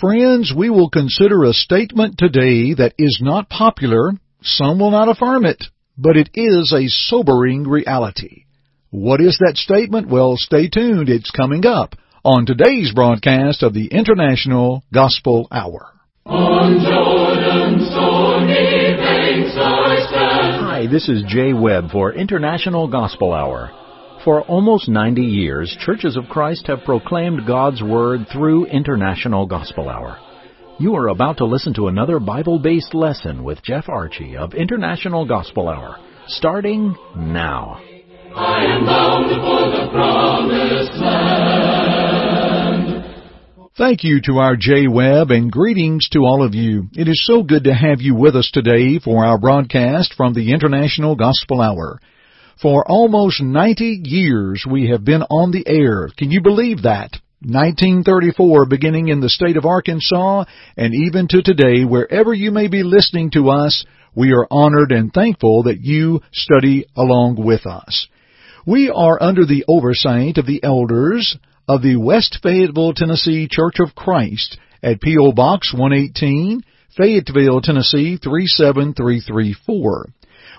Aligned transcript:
Friends, 0.00 0.50
we 0.56 0.70
will 0.70 0.88
consider 0.88 1.44
a 1.44 1.52
statement 1.52 2.16
today 2.16 2.72
that 2.72 2.94
is 2.96 3.18
not 3.20 3.50
popular. 3.50 4.12
Some 4.40 4.78
will 4.78 4.92
not 4.92 5.10
affirm 5.10 5.44
it, 5.44 5.62
but 5.98 6.16
it 6.16 6.30
is 6.32 6.72
a 6.72 6.88
sobering 6.88 7.64
reality. 7.64 8.44
What 8.88 9.20
is 9.20 9.36
that 9.40 9.58
statement? 9.58 10.08
Well, 10.08 10.38
stay 10.38 10.70
tuned. 10.70 11.10
It's 11.10 11.30
coming 11.30 11.66
up 11.66 11.96
on 12.24 12.46
today's 12.46 12.94
broadcast 12.94 13.62
of 13.62 13.74
the 13.74 13.88
International 13.88 14.82
Gospel 14.90 15.46
Hour. 15.52 15.92
On 16.24 16.80
Jordan's 16.82 17.90
stormy 17.90 18.96
banks 18.96 19.54
I 19.54 20.06
stand. 20.08 20.64
Hi, 20.64 20.86
this 20.90 21.10
is 21.10 21.24
Jay 21.28 21.52
Webb 21.52 21.90
for 21.90 22.14
International 22.14 22.88
Gospel 22.88 23.34
Hour. 23.34 23.70
For 24.24 24.42
almost 24.42 24.88
90 24.88 25.22
years, 25.22 25.74
Churches 25.80 26.14
of 26.14 26.28
Christ 26.28 26.66
have 26.66 26.84
proclaimed 26.84 27.46
God's 27.46 27.82
Word 27.82 28.26
through 28.30 28.66
International 28.66 29.46
Gospel 29.46 29.88
Hour. 29.88 30.18
You 30.78 30.94
are 30.96 31.08
about 31.08 31.38
to 31.38 31.46
listen 31.46 31.72
to 31.74 31.88
another 31.88 32.18
Bible 32.18 32.58
based 32.58 32.92
lesson 32.94 33.42
with 33.44 33.62
Jeff 33.62 33.88
Archie 33.88 34.36
of 34.36 34.52
International 34.52 35.24
Gospel 35.24 35.70
Hour, 35.70 35.96
starting 36.26 36.94
now. 37.16 37.80
I 38.36 38.64
am 38.66 38.84
bound 38.84 39.30
for 39.30 39.70
the 39.70 39.88
promised 39.90 40.92
land. 41.00 41.80
Thank 43.78 44.04
you 44.04 44.20
to 44.26 44.36
our 44.38 44.54
Jay 44.56 44.86
Webb 44.86 45.30
and 45.30 45.50
greetings 45.50 46.10
to 46.12 46.18
all 46.20 46.44
of 46.44 46.54
you. 46.54 46.90
It 46.92 47.08
is 47.08 47.24
so 47.26 47.42
good 47.42 47.64
to 47.64 47.72
have 47.72 48.02
you 48.02 48.14
with 48.14 48.36
us 48.36 48.50
today 48.52 48.98
for 48.98 49.24
our 49.24 49.38
broadcast 49.38 50.12
from 50.14 50.34
the 50.34 50.52
International 50.52 51.16
Gospel 51.16 51.62
Hour. 51.62 51.98
For 52.60 52.84
almost 52.86 53.40
90 53.40 54.02
years 54.04 54.66
we 54.70 54.88
have 54.90 55.02
been 55.02 55.22
on 55.22 55.50
the 55.50 55.66
air. 55.66 56.10
Can 56.14 56.30
you 56.30 56.42
believe 56.42 56.82
that? 56.82 57.16
1934 57.40 58.66
beginning 58.66 59.08
in 59.08 59.20
the 59.20 59.30
state 59.30 59.56
of 59.56 59.64
Arkansas 59.64 60.44
and 60.76 60.94
even 60.94 61.26
to 61.28 61.40
today 61.40 61.84
wherever 61.84 62.34
you 62.34 62.50
may 62.50 62.68
be 62.68 62.82
listening 62.82 63.30
to 63.30 63.48
us, 63.48 63.86
we 64.14 64.32
are 64.32 64.46
honored 64.50 64.92
and 64.92 65.10
thankful 65.10 65.62
that 65.62 65.80
you 65.80 66.20
study 66.32 66.84
along 66.94 67.36
with 67.42 67.64
us. 67.64 68.08
We 68.66 68.90
are 68.90 69.22
under 69.22 69.46
the 69.46 69.64
oversight 69.66 70.36
of 70.36 70.44
the 70.44 70.62
elders 70.62 71.38
of 71.66 71.80
the 71.80 71.96
West 71.96 72.40
Fayetteville, 72.42 72.92
Tennessee 72.92 73.48
Church 73.50 73.76
of 73.80 73.94
Christ 73.94 74.58
at 74.82 75.00
P.O. 75.00 75.32
Box 75.32 75.72
118, 75.72 76.60
Fayetteville, 76.94 77.62
Tennessee 77.62 78.18
37334. 78.22 80.10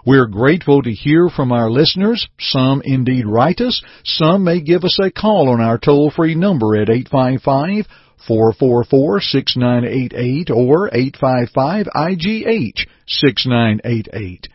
We're 0.06 0.28
grateful 0.28 0.82
to 0.82 0.92
hear 0.92 1.30
from 1.30 1.52
our 1.52 1.70
listeners. 1.70 2.28
Some 2.40 2.82
indeed 2.84 3.28
write 3.28 3.62
us. 3.62 3.84
Some 4.04 4.44
may 4.44 4.62
give 4.62 4.84
us 4.84 4.98
a 5.00 5.12
call 5.12 5.50
on 5.50 5.62
our 5.62 5.78
toll-free 5.78 6.34
number 6.36 6.76
at 6.76 6.90
855 6.90 7.86
444 8.28 9.22
6988 9.22 10.50
or 10.52 10.90
855 10.92 11.88
IGH 11.96 12.88
6988. 13.08 14.48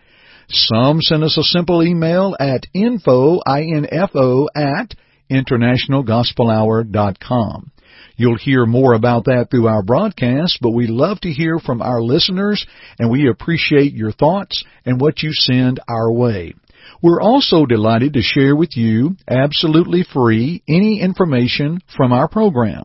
Some 0.48 1.02
send 1.02 1.24
us 1.24 1.36
a 1.36 1.42
simple 1.42 1.82
email 1.82 2.36
at 2.38 2.68
info, 2.72 3.40
I-N-F-O, 3.44 4.48
at 4.54 4.94
internationalgospelhour.com. 5.30 7.72
You'll 8.16 8.38
hear 8.38 8.64
more 8.66 8.94
about 8.94 9.24
that 9.24 9.48
through 9.50 9.66
our 9.68 9.82
broadcast, 9.82 10.58
but 10.60 10.70
we 10.70 10.86
love 10.86 11.20
to 11.20 11.30
hear 11.30 11.58
from 11.58 11.82
our 11.82 12.00
listeners 12.00 12.66
and 12.98 13.10
we 13.10 13.28
appreciate 13.28 13.92
your 13.92 14.12
thoughts 14.12 14.64
and 14.84 15.00
what 15.00 15.22
you 15.22 15.30
send 15.32 15.80
our 15.88 16.10
way. 16.10 16.54
We're 17.02 17.20
also 17.20 17.66
delighted 17.66 18.14
to 18.14 18.22
share 18.22 18.56
with 18.56 18.76
you, 18.76 19.16
absolutely 19.28 20.02
free, 20.02 20.62
any 20.68 21.00
information 21.00 21.80
from 21.96 22.12
our 22.12 22.28
program. 22.28 22.84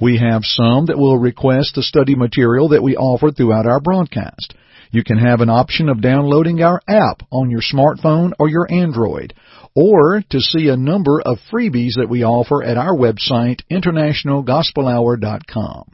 We 0.00 0.16
have 0.16 0.42
some 0.44 0.86
that 0.86 0.96
will 0.96 1.18
request 1.18 1.72
the 1.74 1.82
study 1.82 2.14
material 2.14 2.70
that 2.70 2.82
we 2.82 2.96
offer 2.96 3.30
throughout 3.30 3.66
our 3.66 3.80
broadcast. 3.80 4.54
You 4.90 5.04
can 5.04 5.18
have 5.18 5.40
an 5.40 5.50
option 5.50 5.88
of 5.88 6.00
downloading 6.00 6.62
our 6.62 6.80
app 6.88 7.22
on 7.30 7.50
your 7.50 7.62
smartphone 7.62 8.32
or 8.38 8.48
your 8.48 8.66
Android 8.70 9.34
or 9.74 10.22
to 10.30 10.40
see 10.40 10.68
a 10.68 10.76
number 10.76 11.20
of 11.20 11.38
freebies 11.52 11.96
that 11.96 12.08
we 12.08 12.22
offer 12.24 12.64
at 12.64 12.76
our 12.76 12.96
website, 12.96 13.62
internationalgospelhour.com. 13.70 15.92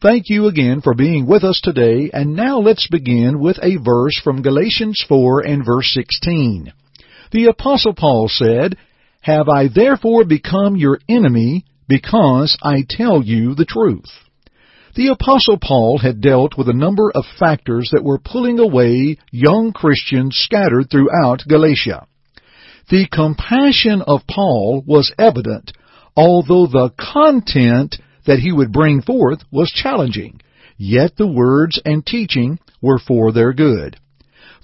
Thank 0.00 0.28
you 0.28 0.46
again 0.46 0.80
for 0.80 0.94
being 0.94 1.26
with 1.26 1.42
us 1.42 1.60
today, 1.62 2.08
and 2.12 2.36
now 2.36 2.60
let's 2.60 2.86
begin 2.88 3.40
with 3.40 3.58
a 3.62 3.78
verse 3.82 4.16
from 4.22 4.42
Galatians 4.42 5.04
4 5.08 5.40
and 5.40 5.64
verse 5.64 5.90
16. 5.92 6.72
The 7.32 7.46
Apostle 7.46 7.94
Paul 7.94 8.28
said, 8.28 8.76
Have 9.22 9.48
I 9.48 9.66
therefore 9.74 10.24
become 10.24 10.76
your 10.76 11.00
enemy 11.08 11.64
because 11.88 12.56
I 12.62 12.84
tell 12.88 13.24
you 13.24 13.56
the 13.56 13.64
truth? 13.64 14.06
The 14.98 15.12
Apostle 15.12 15.58
Paul 15.62 15.98
had 15.98 16.20
dealt 16.20 16.58
with 16.58 16.68
a 16.68 16.72
number 16.72 17.12
of 17.14 17.24
factors 17.38 17.88
that 17.92 18.02
were 18.02 18.18
pulling 18.18 18.58
away 18.58 19.18
young 19.30 19.72
Christians 19.72 20.34
scattered 20.34 20.90
throughout 20.90 21.44
Galatia. 21.46 22.08
The 22.90 23.06
compassion 23.06 24.02
of 24.02 24.26
Paul 24.26 24.82
was 24.84 25.14
evident, 25.16 25.70
although 26.16 26.66
the 26.66 26.90
content 26.98 27.98
that 28.26 28.40
he 28.40 28.50
would 28.50 28.72
bring 28.72 29.00
forth 29.00 29.44
was 29.52 29.70
challenging, 29.70 30.40
yet 30.76 31.16
the 31.16 31.28
words 31.28 31.80
and 31.84 32.04
teaching 32.04 32.58
were 32.82 32.98
for 32.98 33.30
their 33.30 33.52
good. 33.52 34.00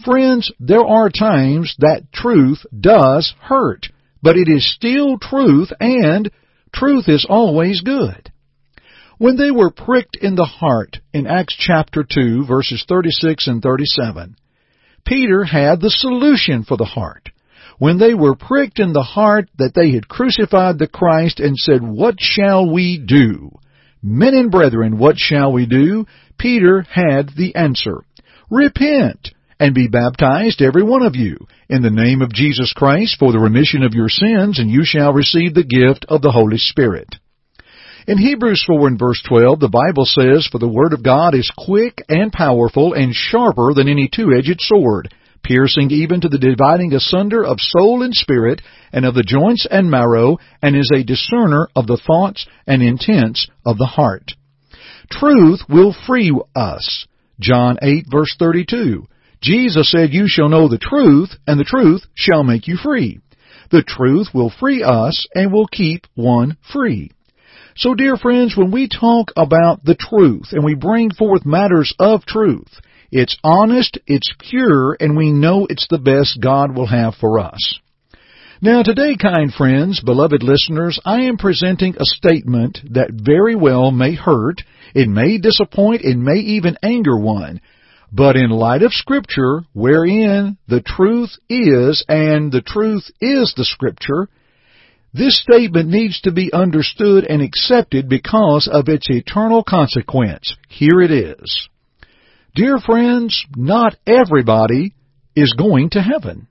Friends, 0.05 0.51
there 0.59 0.85
are 0.85 1.11
times 1.11 1.77
that 1.79 2.13
truth 2.13 2.67
does 2.77 3.35
hurt, 3.41 3.87
but 4.21 4.37
it 4.37 4.49
is 4.49 4.69
still 4.75 5.17
truth 5.17 5.71
and 5.79 6.29
truth 6.73 7.09
is 7.09 7.25
always 7.25 7.83
good. 7.83 8.33
When 9.25 9.39
they 9.39 9.51
were 9.51 9.71
pricked 9.71 10.19
in 10.21 10.35
the 10.35 10.45
heart 10.45 10.99
in 11.15 11.27
Acts 11.27 11.57
chapter 11.59 12.05
2 12.07 12.45
verses 12.45 12.85
36 12.87 13.47
and 13.47 13.63
37, 13.63 14.37
Peter 15.07 15.45
had 15.45 15.81
the 15.81 15.89
solution 15.89 16.63
for 16.63 16.77
the 16.77 16.85
heart 16.85 17.31
when 17.79 17.97
they 17.97 18.13
were 18.13 18.35
pricked 18.35 18.79
in 18.79 18.93
the 18.93 19.03
heart 19.03 19.49
that 19.57 19.73
they 19.75 19.93
had 19.93 20.09
crucified 20.09 20.79
the 20.79 20.87
Christ 20.87 21.41
and 21.41 21.57
said, 21.57 21.81
What 21.81 22.17
shall 22.19 22.71
we 22.71 22.99
do? 22.99 23.51
Men 24.03 24.35
and 24.35 24.51
brethren, 24.51 24.99
what 24.99 25.17
shall 25.17 25.55
we 25.55 25.65
do? 25.65 26.05
Peter 26.37 26.83
had 26.83 27.31
the 27.35 27.55
answer. 27.55 28.03
Repent 28.51 29.31
and 29.59 29.75
be 29.75 29.89
baptized, 29.89 30.61
every 30.61 30.83
one 30.83 31.03
of 31.03 31.17
you, 31.17 31.39
in 31.71 31.81
the 31.81 31.89
name 31.89 32.21
of 32.21 32.35
Jesus 32.35 32.75
Christ 32.77 33.17
for 33.19 33.33
the 33.33 33.39
remission 33.39 33.85
of 33.85 33.95
your 33.95 34.11
sins, 34.11 34.59
and 34.59 34.71
you 34.71 34.83
shall 34.85 35.15
receive 35.15 35.55
the 35.55 35.65
gift 35.65 36.05
of 36.11 36.21
the 36.21 36.33
Holy 36.33 36.59
Spirit. 36.59 37.17
In 38.07 38.19
Hebrews 38.19 38.63
4 38.67 38.89
and 38.89 38.99
verse 38.99 39.23
12, 39.27 39.61
the 39.61 39.69
Bible 39.71 40.05
says, 40.05 40.47
For 40.47 40.59
the 40.59 40.69
Word 40.69 40.93
of 40.93 41.03
God 41.03 41.35
is 41.35 41.51
quick 41.57 42.03
and 42.07 42.31
powerful 42.31 42.93
and 42.93 43.15
sharper 43.15 43.73
than 43.73 43.89
any 43.89 44.11
two-edged 44.13 44.61
sword, 44.61 45.09
piercing 45.43 45.91
even 45.91 46.21
to 46.21 46.29
the 46.29 46.37
dividing 46.37 46.93
asunder 46.93 47.43
of 47.43 47.57
soul 47.61 48.03
and 48.03 48.15
spirit, 48.15 48.61
and 48.93 49.07
of 49.07 49.15
the 49.15 49.23
joints 49.23 49.67
and 49.71 49.91
marrow, 49.91 50.37
and 50.61 50.77
is 50.77 50.91
a 50.95 51.03
discerner 51.03 51.69
of 51.75 51.87
the 51.87 51.97
thoughts 51.97 52.47
and 52.67 52.83
intents 52.83 53.49
of 53.65 53.79
the 53.79 53.87
heart. 53.87 54.33
Truth 55.11 55.61
will 55.71 55.97
free 56.07 56.39
us. 56.55 57.07
John 57.41 57.79
8 57.81 58.05
verse 58.11 58.37
32. 58.39 59.07
Jesus 59.41 59.91
said, 59.91 60.13
You 60.13 60.27
shall 60.29 60.51
know 60.51 60.69
the 60.69 60.77
truth, 60.77 61.31
and 61.47 61.59
the 61.59 61.65
truth 61.65 62.03
shall 62.15 62.45
make 62.45 62.69
you 62.69 62.77
free. 62.77 63.21
The 63.71 63.83
truth 63.83 64.29
will 64.35 64.53
free 64.61 64.83
us 64.83 65.27
and 65.35 65.51
will 65.51 65.67
keep 65.67 66.07
one 66.15 66.59
free. 66.71 67.11
So 67.77 67.95
dear 67.95 68.17
friends, 68.17 68.57
when 68.57 68.71
we 68.71 68.89
talk 68.89 69.33
about 69.37 69.85
the 69.85 69.97
truth 69.97 70.53
and 70.53 70.65
we 70.65 70.75
bring 70.75 71.11
forth 71.11 71.45
matters 71.45 71.93
of 71.99 72.25
truth, 72.25 72.71
it's 73.11 73.37
honest, 73.43 73.99
it's 74.07 74.33
pure, 74.39 74.97
and 75.01 75.17
we 75.17 75.33
know 75.33 75.67
it's 75.69 75.89
the 75.91 75.99
best 75.99 76.41
God 76.41 76.77
will 76.77 76.87
have 76.87 77.17
for 77.17 77.41
us. 77.41 77.81
Now 78.63 78.85
today, 78.85 79.17
kind 79.21 79.53
friends, 79.53 80.01
beloved 80.01 80.45
listeners, 80.45 81.01
I 81.05 81.23
am 81.23 81.37
presenting 81.37 81.97
a 81.97 82.05
statement 82.05 82.79
that 82.91 83.11
very 83.13 83.57
well 83.57 83.91
may 83.91 84.15
hurt, 84.15 84.63
it 84.95 85.09
may 85.09 85.39
disappoint, 85.39 86.03
it 86.03 86.17
may 86.17 86.39
even 86.39 86.77
anger 86.81 87.19
one. 87.19 87.61
But 88.13 88.37
in 88.37 88.51
light 88.51 88.83
of 88.83 88.93
Scripture, 88.93 89.65
wherein 89.73 90.59
the 90.69 90.81
truth 90.81 91.37
is, 91.49 92.05
and 92.09 92.53
the 92.53 92.63
truth 92.63 93.11
is 93.21 93.53
the 93.57 93.65
Scripture, 93.65 94.29
this 95.15 95.41
statement 95.41 95.89
needs 95.89 96.21
to 96.23 96.33
be 96.33 96.53
understood 96.53 97.25
and 97.25 97.41
accepted 97.41 98.09
because 98.09 98.69
of 98.71 98.89
its 98.89 99.07
eternal 99.09 99.63
consequence. 99.63 100.57
Here 100.69 101.01
it 101.01 101.13
is. 101.13 101.69
Dear 102.57 102.79
friends, 102.81 103.47
not 103.57 103.95
everybody 104.09 104.93
is 105.37 105.55
going 105.57 105.91
to 105.91 106.03
heaven. 106.03 106.49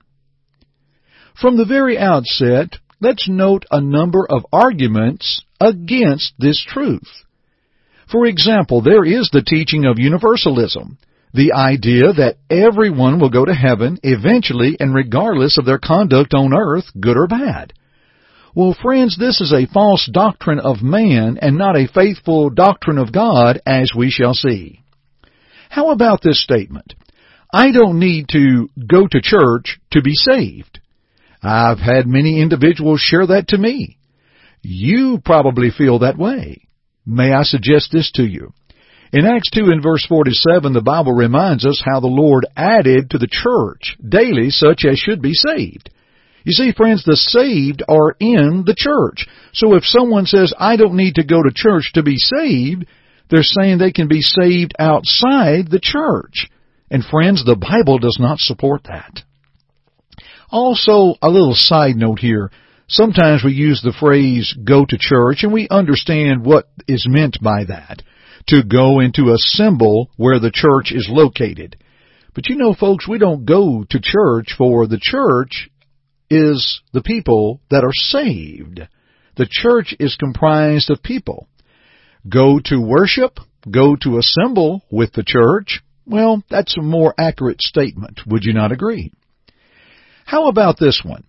From 1.38 1.58
the 1.58 1.66
very 1.66 1.98
outset, 1.98 2.78
let's 3.00 3.28
note 3.28 3.66
a 3.70 3.82
number 3.82 4.26
of 4.28 4.46
arguments 4.50 5.42
against 5.60 6.32
this 6.38 6.64
truth. 6.66 7.08
For 8.10 8.24
example, 8.24 8.80
there 8.80 9.04
is 9.04 9.28
the 9.30 9.42
teaching 9.42 9.84
of 9.84 9.98
universalism, 9.98 10.96
the 11.34 11.52
idea 11.52 12.12
that 12.14 12.36
everyone 12.48 13.20
will 13.20 13.30
go 13.30 13.44
to 13.44 13.54
heaven 13.54 13.98
eventually 14.02 14.76
and 14.80 14.94
regardless 14.94 15.58
of 15.58 15.66
their 15.66 15.78
conduct 15.78 16.32
on 16.32 16.54
earth, 16.54 16.84
good 16.98 17.18
or 17.18 17.26
bad. 17.26 17.74
Well, 18.56 18.76
friends, 18.80 19.16
this 19.18 19.40
is 19.40 19.52
a 19.52 19.66
false 19.66 20.08
doctrine 20.12 20.60
of 20.60 20.80
man 20.80 21.38
and 21.42 21.58
not 21.58 21.76
a 21.76 21.88
faithful 21.88 22.50
doctrine 22.50 22.98
of 22.98 23.12
God, 23.12 23.60
as 23.66 23.92
we 23.96 24.10
shall 24.10 24.34
see. 24.34 24.80
How 25.70 25.90
about 25.90 26.22
this 26.22 26.40
statement? 26.40 26.94
I 27.52 27.72
don't 27.72 27.98
need 27.98 28.28
to 28.28 28.68
go 28.86 29.08
to 29.08 29.20
church 29.20 29.80
to 29.90 30.02
be 30.02 30.14
saved. 30.14 30.78
I've 31.42 31.80
had 31.80 32.06
many 32.06 32.40
individuals 32.40 33.00
share 33.00 33.26
that 33.26 33.48
to 33.48 33.58
me. 33.58 33.98
You 34.62 35.20
probably 35.24 35.70
feel 35.70 35.98
that 35.98 36.16
way. 36.16 36.68
May 37.04 37.32
I 37.32 37.42
suggest 37.42 37.90
this 37.90 38.12
to 38.12 38.22
you? 38.22 38.52
In 39.12 39.26
Acts 39.26 39.50
2 39.50 39.64
and 39.64 39.82
verse 39.82 40.06
47, 40.06 40.72
the 40.72 40.80
Bible 40.80 41.12
reminds 41.12 41.66
us 41.66 41.82
how 41.84 41.98
the 41.98 42.06
Lord 42.06 42.46
added 42.56 43.10
to 43.10 43.18
the 43.18 43.28
church 43.28 43.96
daily 44.08 44.50
such 44.50 44.84
as 44.84 44.96
should 44.98 45.20
be 45.20 45.34
saved. 45.34 45.90
You 46.44 46.52
see, 46.52 46.72
friends, 46.72 47.04
the 47.04 47.16
saved 47.16 47.82
are 47.88 48.14
in 48.20 48.64
the 48.66 48.74
church. 48.76 49.26
So 49.54 49.74
if 49.74 49.84
someone 49.84 50.26
says, 50.26 50.52
I 50.58 50.76
don't 50.76 50.96
need 50.96 51.14
to 51.14 51.24
go 51.24 51.42
to 51.42 51.50
church 51.54 51.92
to 51.94 52.02
be 52.02 52.18
saved, 52.18 52.86
they're 53.30 53.42
saying 53.42 53.78
they 53.78 53.92
can 53.92 54.08
be 54.08 54.20
saved 54.20 54.74
outside 54.78 55.70
the 55.70 55.80
church. 55.82 56.50
And 56.90 57.02
friends, 57.02 57.44
the 57.44 57.56
Bible 57.56 57.98
does 57.98 58.18
not 58.20 58.38
support 58.38 58.84
that. 58.84 59.22
Also, 60.50 61.14
a 61.22 61.30
little 61.30 61.54
side 61.54 61.96
note 61.96 62.18
here. 62.18 62.50
Sometimes 62.88 63.42
we 63.42 63.52
use 63.52 63.80
the 63.82 63.96
phrase 63.98 64.54
go 64.64 64.84
to 64.84 64.98
church 64.98 65.42
and 65.42 65.52
we 65.52 65.66
understand 65.70 66.44
what 66.44 66.68
is 66.86 67.06
meant 67.08 67.38
by 67.42 67.64
that. 67.64 68.02
To 68.48 68.62
go 68.62 69.00
into 69.00 69.32
a 69.32 69.38
symbol 69.38 70.10
where 70.18 70.38
the 70.38 70.52
church 70.52 70.92
is 70.92 71.08
located. 71.10 71.76
But 72.34 72.48
you 72.48 72.56
know 72.56 72.74
folks, 72.74 73.08
we 73.08 73.18
don't 73.18 73.46
go 73.46 73.86
to 73.88 74.00
church 74.02 74.54
for 74.58 74.86
the 74.86 75.00
church 75.00 75.70
is 76.34 76.80
the 76.92 77.02
people 77.02 77.60
that 77.70 77.84
are 77.84 77.92
saved. 77.92 78.80
The 79.36 79.48
church 79.48 79.94
is 79.98 80.16
comprised 80.16 80.90
of 80.90 81.02
people. 81.02 81.48
Go 82.28 82.60
to 82.66 82.80
worship, 82.80 83.38
go 83.70 83.96
to 83.96 84.18
assemble 84.18 84.82
with 84.90 85.12
the 85.12 85.24
church, 85.24 85.82
well, 86.06 86.42
that's 86.50 86.76
a 86.76 86.82
more 86.82 87.14
accurate 87.18 87.62
statement. 87.62 88.20
Would 88.26 88.44
you 88.44 88.52
not 88.52 88.72
agree? 88.72 89.12
How 90.26 90.48
about 90.48 90.78
this 90.78 91.02
one? 91.04 91.24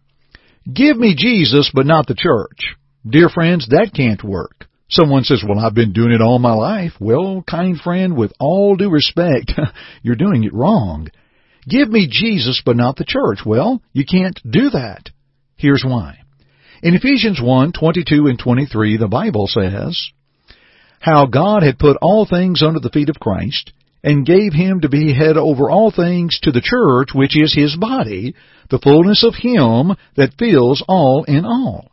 Give 0.72 0.98
me 0.98 1.16
Jesus, 1.16 1.72
but 1.74 1.86
not 1.86 2.08
the 2.08 2.16
church. 2.16 2.76
Dear 3.08 3.30
friends, 3.30 3.68
that 3.70 3.92
can't 3.96 4.24
work. 4.24 4.66
Someone 4.90 5.24
says, 5.24 5.44
well, 5.48 5.60
I've 5.60 5.74
been 5.74 5.94
doing 5.94 6.12
it 6.12 6.22
all 6.22 6.40
my 6.40 6.54
life. 6.54 6.94
Well, 7.00 7.44
kind 7.48 7.80
friend, 7.80 8.16
with 8.16 8.34
all 8.40 8.76
due 8.76 8.90
respect, 8.90 9.52
you're 10.02 10.16
doing 10.16 10.44
it 10.44 10.54
wrong. 10.54 11.08
Give 11.68 11.90
me 11.90 12.08
Jesus, 12.10 12.62
but 12.64 12.76
not 12.78 12.96
the 12.96 13.06
church. 13.06 13.40
Well, 13.46 13.82
you 13.92 14.06
can't 14.06 14.40
do 14.48 14.70
that. 14.70 15.10
Here's 15.56 15.84
why. 15.86 16.20
In 16.84 16.94
Ephesians 16.94 17.40
1, 17.42 17.72
22 17.72 18.28
and 18.28 18.38
23, 18.38 18.98
the 18.98 19.08
Bible 19.08 19.48
says, 19.48 20.12
How 21.00 21.26
God 21.26 21.64
had 21.64 21.80
put 21.80 21.98
all 22.02 22.26
things 22.26 22.62
under 22.62 22.80
the 22.80 22.92
feet 22.92 23.10
of 23.10 23.20
Christ, 23.20 23.72
and 24.04 24.26
gave 24.26 24.54
him 24.54 24.82
to 24.82 24.90
be 24.90 25.16
head 25.16 25.36
over 25.38 25.72
all 25.72 25.90
things 25.90 26.40
to 26.44 26.52
the 26.52 26.62
church, 26.62 27.10
which 27.16 27.36
is 27.36 27.56
his 27.56 27.76
body, 27.76 28.36
the 28.70 28.78
fullness 28.78 29.24
of 29.24 29.34
him 29.34 29.96
that 30.16 30.36
fills 30.38 30.84
all 30.88 31.24
in 31.24 31.44
all. 31.44 31.92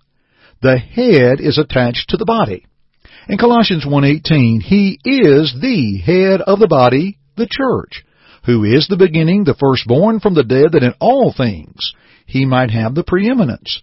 The 0.61 0.77
head 0.77 1.41
is 1.41 1.57
attached 1.57 2.11
to 2.11 2.19
the 2.19 2.27
body. 2.27 2.67
In 3.29 3.39
Colossians 3.39 3.87
1:18, 3.87 4.61
he 4.61 4.99
is 5.05 5.55
the 5.59 5.97
head 6.05 6.43
of 6.43 6.59
the 6.59 6.69
body, 6.69 7.17
the 7.37 7.49
church 7.51 8.05
who 8.44 8.65
is 8.65 8.89
the 8.89 8.97
beginning, 8.97 9.44
the 9.44 9.55
firstborn 9.55 10.21
from 10.21 10.35
the 10.35 10.44
dead, 10.44 10.73
that 10.73 10.83
in 10.83 10.94
all 11.00 11.33
things 11.37 11.94
he 12.27 12.44
might 12.44 12.71
have 12.71 12.94
the 12.94 13.05
preeminence. 13.05 13.83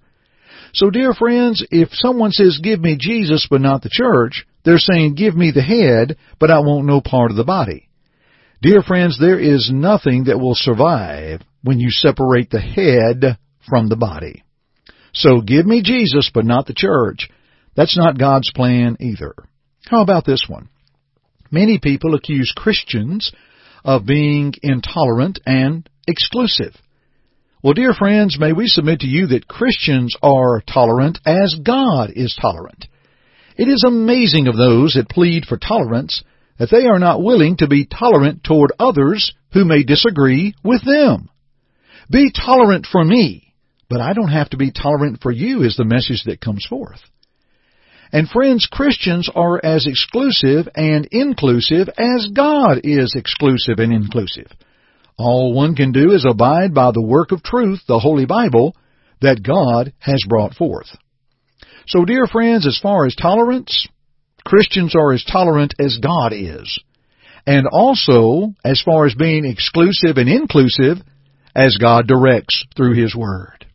So 0.74 0.90
dear 0.90 1.14
friends, 1.14 1.66
if 1.72 1.90
someone 1.94 2.32
says, 2.32 2.60
give 2.62 2.80
me 2.80 2.98
Jesus 3.00 3.48
but 3.50 3.62
not 3.62 3.82
the 3.82 3.90
church, 3.90 4.46
they're 4.64 4.78
saying, 4.78 5.16
give 5.16 5.36
me 5.36 5.52
the 5.52 5.62
head, 5.62 6.18
but 6.40 6.52
I 6.52 6.60
want 6.60 6.86
no 6.86 7.02
part 7.02 7.32
of 7.32 7.38
the 7.38 7.44
body. 7.44 7.90
Dear 8.62 8.82
friends, 8.82 9.18
there 9.20 9.40
is 9.40 9.72
nothing 9.74 10.26
that 10.26 10.40
will 10.40 10.56
survive 10.56 11.42
when 11.64 11.80
you 11.80 11.90
separate 11.90 12.50
the 12.50 12.60
head 12.60 13.38
from 13.68 13.88
the 13.88 13.96
body. 13.96 14.44
So 15.14 15.42
give 15.42 15.66
me 15.66 15.82
Jesus 15.82 16.30
but 16.34 16.46
not 16.46 16.66
the 16.66 16.74
church. 16.74 17.30
That's 17.76 17.98
not 17.98 18.20
God's 18.20 18.52
plan 18.52 18.98
either. 19.00 19.34
How 19.86 20.02
about 20.02 20.26
this 20.26 20.46
one? 20.48 20.70
Many 21.52 21.80
people 21.80 22.14
accuse 22.14 22.54
Christians 22.56 23.32
of 23.84 24.06
being 24.06 24.54
intolerant 24.62 25.40
and 25.46 25.90
exclusive. 26.08 26.74
Well, 27.62 27.74
dear 27.74 27.94
friends, 27.94 28.38
may 28.40 28.54
we 28.54 28.68
submit 28.68 29.02
to 29.02 29.08
you 29.08 29.28
that 29.28 29.48
Christians 29.48 30.16
are 30.24 30.62
tolerant 30.62 31.20
as 31.26 31.56
God 31.62 32.12
is 32.16 32.38
tolerant. 32.40 32.86
It 33.58 33.68
is 33.68 33.84
amazing 33.86 34.48
of 34.48 34.56
those 34.56 34.94
that 34.94 35.10
plead 35.10 35.46
for 35.46 35.58
tolerance 35.58 36.24
that 36.58 36.70
they 36.72 36.86
are 36.86 37.00
not 37.00 37.22
willing 37.22 37.58
to 37.58 37.68
be 37.68 37.86
tolerant 37.86 38.44
toward 38.44 38.72
others 38.80 39.34
who 39.52 39.66
may 39.66 39.84
disagree 39.84 40.54
with 40.64 40.86
them. 40.86 41.30
Be 42.10 42.32
tolerant 42.32 42.88
for 42.90 43.04
me, 43.04 43.54
but 43.90 44.02
I 44.02 44.14
don't 44.14 44.32
have 44.32 44.50
to 44.52 44.58
be 44.58 44.72
tolerant 44.72 45.22
for 45.22 45.32
you 45.32 45.64
is 45.64 45.76
the 45.76 45.84
message 45.84 46.24
that 46.26 46.42
comes 46.42 46.66
forth. 46.66 47.00
And 48.12 48.28
friends, 48.28 48.68
Christians 48.72 49.30
are 49.34 49.64
as 49.64 49.86
exclusive 49.86 50.68
and 50.76 51.08
inclusive 51.12 51.90
as 51.98 52.30
God 52.34 52.82
is 52.84 53.14
exclusive 53.16 53.78
and 53.78 53.94
inclusive. 53.94 54.52
All 55.18 55.54
one 55.54 55.76
can 55.76 55.92
do 55.92 56.12
is 56.14 56.26
abide 56.28 56.74
by 56.74 56.92
the 56.92 57.06
work 57.06 57.32
of 57.32 57.44
truth, 57.44 57.82
the 57.88 58.00
Holy 58.00 58.26
Bible, 58.26 58.76
that 59.22 59.44
God 59.44 59.94
has 60.00 60.24
brought 60.28 60.56
forth. 60.56 60.88
So 61.88 62.06
dear 62.06 62.26
friends, 62.26 62.66
as 62.66 62.80
far 62.82 63.06
as 63.06 63.16
tolerance, 63.16 63.88
Christians 64.46 64.96
are 64.96 65.12
as 65.12 65.24
tolerant 65.24 65.76
as 65.80 66.00
God 66.02 66.34
is. 66.34 66.80
And 67.46 67.68
also, 67.68 68.54
as 68.64 68.82
far 68.82 69.06
as 69.06 69.16
being 69.16 69.46
exclusive 69.46 70.18
and 70.18 70.30
inclusive, 70.30 70.98
as 71.56 71.78
God 71.78 72.08
directs 72.08 72.64
through 72.76 72.94
His 72.94 73.16
Word. 73.16 73.66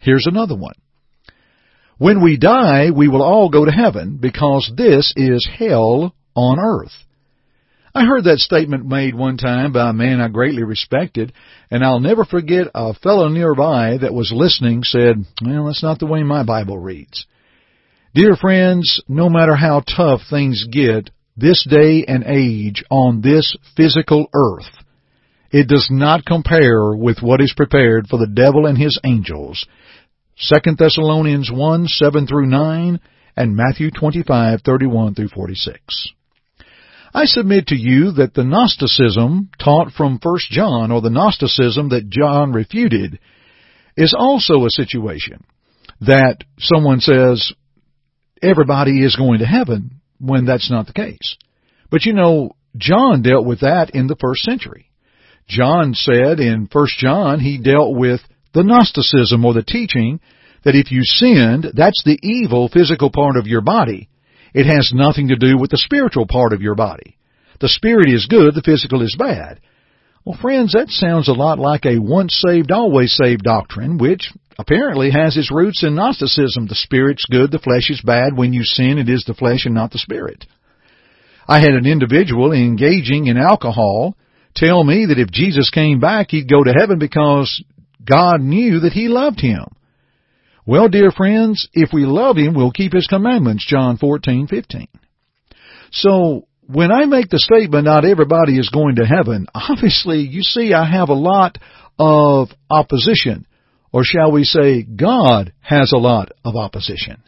Here's 0.00 0.26
another 0.26 0.56
one. 0.56 0.74
When 1.98 2.22
we 2.22 2.36
die, 2.36 2.90
we 2.90 3.08
will 3.08 3.22
all 3.22 3.48
go 3.48 3.64
to 3.64 3.70
heaven 3.70 4.18
because 4.20 4.70
this 4.76 5.12
is 5.16 5.48
hell 5.58 6.14
on 6.34 6.58
earth. 6.58 6.92
I 7.94 8.04
heard 8.04 8.24
that 8.24 8.38
statement 8.38 8.86
made 8.86 9.14
one 9.14 9.36
time 9.36 9.72
by 9.72 9.90
a 9.90 9.92
man 9.92 10.20
I 10.20 10.26
greatly 10.26 10.64
respected, 10.64 11.32
and 11.70 11.84
I'll 11.84 12.00
never 12.00 12.24
forget 12.24 12.66
a 12.74 12.92
fellow 12.94 13.28
nearby 13.28 13.98
that 13.98 14.12
was 14.12 14.32
listening 14.34 14.82
said, 14.82 15.24
well, 15.40 15.66
that's 15.66 15.82
not 15.84 16.00
the 16.00 16.06
way 16.06 16.24
my 16.24 16.42
Bible 16.42 16.76
reads. 16.76 17.24
Dear 18.12 18.34
friends, 18.34 19.00
no 19.08 19.28
matter 19.28 19.54
how 19.54 19.80
tough 19.80 20.22
things 20.28 20.66
get, 20.70 21.10
this 21.36 21.64
day 21.68 22.04
and 22.06 22.24
age 22.24 22.82
on 22.90 23.20
this 23.20 23.56
physical 23.76 24.28
earth, 24.34 24.70
it 25.52 25.68
does 25.68 25.88
not 25.88 26.24
compare 26.24 26.96
with 26.96 27.22
what 27.22 27.40
is 27.40 27.54
prepared 27.56 28.08
for 28.08 28.18
the 28.18 28.26
devil 28.26 28.66
and 28.66 28.76
his 28.76 28.98
angels 29.04 29.64
2 30.36 30.74
Thessalonians 30.76 31.50
1, 31.52 31.86
7 31.86 32.26
through 32.26 32.46
9, 32.46 33.00
and 33.36 33.56
Matthew 33.56 33.90
25, 33.90 34.60
31 34.64 35.14
through 35.14 35.28
46. 35.28 36.12
I 37.12 37.26
submit 37.26 37.68
to 37.68 37.76
you 37.76 38.12
that 38.12 38.34
the 38.34 38.42
Gnosticism 38.42 39.50
taught 39.62 39.92
from 39.92 40.18
1 40.20 40.38
John, 40.50 40.90
or 40.90 41.00
the 41.00 41.10
Gnosticism 41.10 41.90
that 41.90 42.08
John 42.08 42.52
refuted, 42.52 43.20
is 43.96 44.14
also 44.18 44.64
a 44.64 44.70
situation 44.70 45.44
that 46.00 46.38
someone 46.58 46.98
says 46.98 47.52
everybody 48.42 49.04
is 49.04 49.14
going 49.14 49.38
to 49.38 49.46
heaven 49.46 50.00
when 50.18 50.44
that's 50.44 50.70
not 50.70 50.86
the 50.86 50.92
case. 50.92 51.36
But 51.90 52.04
you 52.04 52.12
know, 52.12 52.56
John 52.76 53.22
dealt 53.22 53.46
with 53.46 53.60
that 53.60 53.90
in 53.90 54.08
the 54.08 54.16
first 54.16 54.42
century. 54.42 54.90
John 55.46 55.94
said 55.94 56.40
in 56.40 56.68
1 56.72 56.86
John, 56.98 57.38
he 57.38 57.58
dealt 57.58 57.94
with 57.96 58.20
the 58.54 58.62
Gnosticism 58.62 59.44
or 59.44 59.52
the 59.52 59.62
teaching 59.62 60.20
that 60.64 60.74
if 60.76 60.90
you 60.90 61.02
sinned, 61.02 61.66
that's 61.74 62.02
the 62.04 62.18
evil 62.22 62.68
physical 62.68 63.10
part 63.10 63.36
of 63.36 63.46
your 63.46 63.60
body. 63.60 64.08
It 64.54 64.66
has 64.66 64.92
nothing 64.94 65.28
to 65.28 65.36
do 65.36 65.58
with 65.58 65.70
the 65.70 65.76
spiritual 65.76 66.26
part 66.26 66.52
of 66.52 66.62
your 66.62 66.74
body. 66.74 67.18
The 67.60 67.68
spirit 67.68 68.08
is 68.08 68.26
good, 68.26 68.54
the 68.54 68.62
physical 68.62 69.02
is 69.02 69.16
bad. 69.18 69.60
Well, 70.24 70.38
friends, 70.40 70.72
that 70.72 70.88
sounds 70.88 71.28
a 71.28 71.32
lot 71.32 71.58
like 71.58 71.84
a 71.84 71.98
once 71.98 72.42
saved, 72.46 72.70
always 72.70 73.14
saved 73.14 73.42
doctrine, 73.42 73.98
which 73.98 74.32
apparently 74.58 75.10
has 75.10 75.36
its 75.36 75.52
roots 75.52 75.82
in 75.82 75.96
Gnosticism. 75.96 76.66
The 76.66 76.74
spirit's 76.74 77.26
good, 77.26 77.50
the 77.50 77.58
flesh 77.58 77.90
is 77.90 78.00
bad. 78.00 78.36
When 78.36 78.52
you 78.52 78.64
sin, 78.64 78.98
it 78.98 79.08
is 79.08 79.24
the 79.26 79.34
flesh 79.34 79.66
and 79.66 79.74
not 79.74 79.90
the 79.90 79.98
spirit. 79.98 80.46
I 81.46 81.60
had 81.60 81.72
an 81.72 81.86
individual 81.86 82.52
engaging 82.52 83.26
in 83.26 83.36
alcohol 83.36 84.16
tell 84.54 84.82
me 84.82 85.06
that 85.06 85.18
if 85.18 85.30
Jesus 85.30 85.68
came 85.68 86.00
back, 86.00 86.30
he'd 86.30 86.48
go 86.48 86.64
to 86.64 86.72
heaven 86.72 86.98
because 86.98 87.62
God 88.04 88.40
knew 88.40 88.80
that 88.80 88.92
He 88.92 89.08
loved 89.08 89.40
him. 89.40 89.64
Well, 90.66 90.88
dear 90.88 91.10
friends, 91.10 91.68
if 91.72 91.90
we 91.92 92.06
love 92.06 92.36
Him, 92.36 92.54
we'll 92.54 92.70
keep 92.72 92.92
His 92.92 93.06
commandments, 93.06 93.66
John 93.66 93.98
14:15. 93.98 94.88
So, 95.92 96.46
when 96.66 96.90
I 96.90 97.04
make 97.04 97.28
the 97.28 97.38
statement 97.38 97.84
not 97.84 98.04
everybody 98.04 98.58
is 98.58 98.70
going 98.70 98.96
to 98.96 99.06
heaven, 99.06 99.46
obviously, 99.54 100.20
you 100.20 100.42
see 100.42 100.72
I 100.72 100.84
have 100.90 101.10
a 101.10 101.14
lot 101.14 101.58
of 101.98 102.48
opposition 102.70 103.46
Or 103.94 104.02
shall 104.02 104.32
we 104.32 104.42
say 104.42 104.82
God 104.82 105.52
has 105.60 105.92
a 105.92 105.98
lot 105.98 106.32
of 106.44 106.56
opposition? 106.56 107.22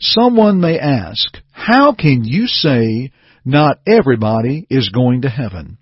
Someone 0.00 0.60
may 0.60 0.80
ask, 0.80 1.38
how 1.52 1.94
can 1.94 2.24
you 2.24 2.48
say 2.48 3.12
not 3.44 3.78
everybody 3.86 4.66
is 4.68 4.88
going 4.88 5.22
to 5.22 5.28
heaven? 5.28 5.78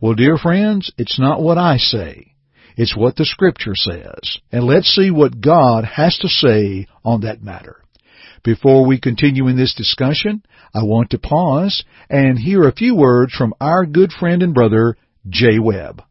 Well, 0.00 0.14
dear 0.14 0.36
friends, 0.36 0.90
it's 0.98 1.20
not 1.20 1.40
what 1.40 1.58
I 1.58 1.76
say. 1.76 2.34
It's 2.76 2.96
what 2.96 3.16
the 3.16 3.24
Scripture 3.24 3.74
says. 3.74 4.38
And 4.52 4.62
let's 4.64 4.94
see 4.94 5.10
what 5.10 5.40
God 5.40 5.84
has 5.84 6.16
to 6.18 6.28
say 6.28 6.86
on 7.04 7.22
that 7.22 7.42
matter. 7.42 7.82
Before 8.44 8.86
we 8.86 9.00
continue 9.00 9.48
in 9.48 9.56
this 9.56 9.74
discussion, 9.74 10.44
I 10.74 10.84
want 10.84 11.10
to 11.10 11.18
pause 11.18 11.82
and 12.08 12.38
hear 12.38 12.68
a 12.68 12.74
few 12.74 12.94
words 12.94 13.34
from 13.34 13.54
our 13.60 13.84
good 13.86 14.12
friend 14.12 14.40
and 14.42 14.54
brother, 14.54 14.96
Jay 15.28 15.58
Webb. 15.58 16.02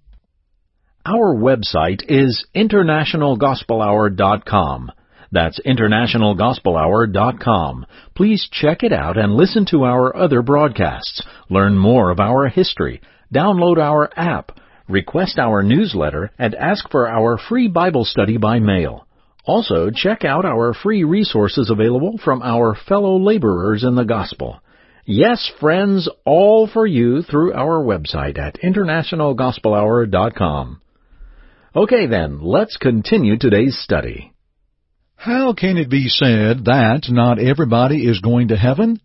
Our 1.06 1.34
website 1.36 2.02
is 2.10 2.46
internationalgospelhour.com. 2.56 4.92
That's 5.32 5.60
internationalgospelhour.com. 5.60 7.86
Please 8.16 8.50
check 8.52 8.82
it 8.84 8.92
out 8.92 9.18
and 9.18 9.36
listen 9.36 9.66
to 9.68 9.84
our 9.84 10.16
other 10.16 10.42
broadcasts. 10.42 11.22
Learn 11.50 11.78
more 11.78 12.10
of 12.10 12.20
our 12.20 12.48
history. 12.48 13.02
Download 13.34 13.78
our 13.78 14.10
app. 14.18 14.52
Request 14.88 15.40
our 15.40 15.64
newsletter 15.64 16.30
and 16.38 16.54
ask 16.54 16.92
for 16.92 17.10
our 17.10 17.38
free 17.38 17.68
Bible 17.68 18.06
study 18.06 18.38
by 18.38 18.60
mail. 18.60 19.08
Also, 19.46 19.90
check 19.90 20.24
out 20.24 20.46
our 20.46 20.74
free 20.74 21.04
resources 21.04 21.70
available 21.70 22.18
from 22.24 22.42
our 22.42 22.78
fellow 22.88 23.18
laborers 23.18 23.84
in 23.84 23.96
the 23.96 24.06
gospel. 24.06 24.62
Yes, 25.06 25.52
friends, 25.60 26.08
all 26.26 26.68
for 26.68 26.88
you 26.88 27.22
through 27.22 27.54
our 27.54 27.84
website 27.84 28.40
at 28.40 28.62
internationalgospelhour.com. 28.62 30.82
Okay 31.76 32.06
then, 32.08 32.42
let's 32.42 32.78
continue 32.78 33.38
today's 33.38 33.78
study. 33.78 34.32
How 35.16 35.54
can 35.54 35.78
it 35.78 35.90
be 35.90 36.10
said 36.10 36.66
that 36.66 37.08
not 37.10 37.40
everybody 37.40 38.08
is 38.08 38.20
going 38.20 38.50
to 38.50 38.56
heaven? 38.56 39.00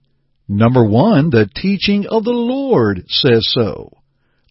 Number 0.49 0.85
one, 0.85 1.31
the 1.31 1.49
teaching 1.55 2.07
of 2.07 2.25
the 2.25 2.31
Lord 2.31 3.05
says 3.09 3.47
so. 3.51 3.93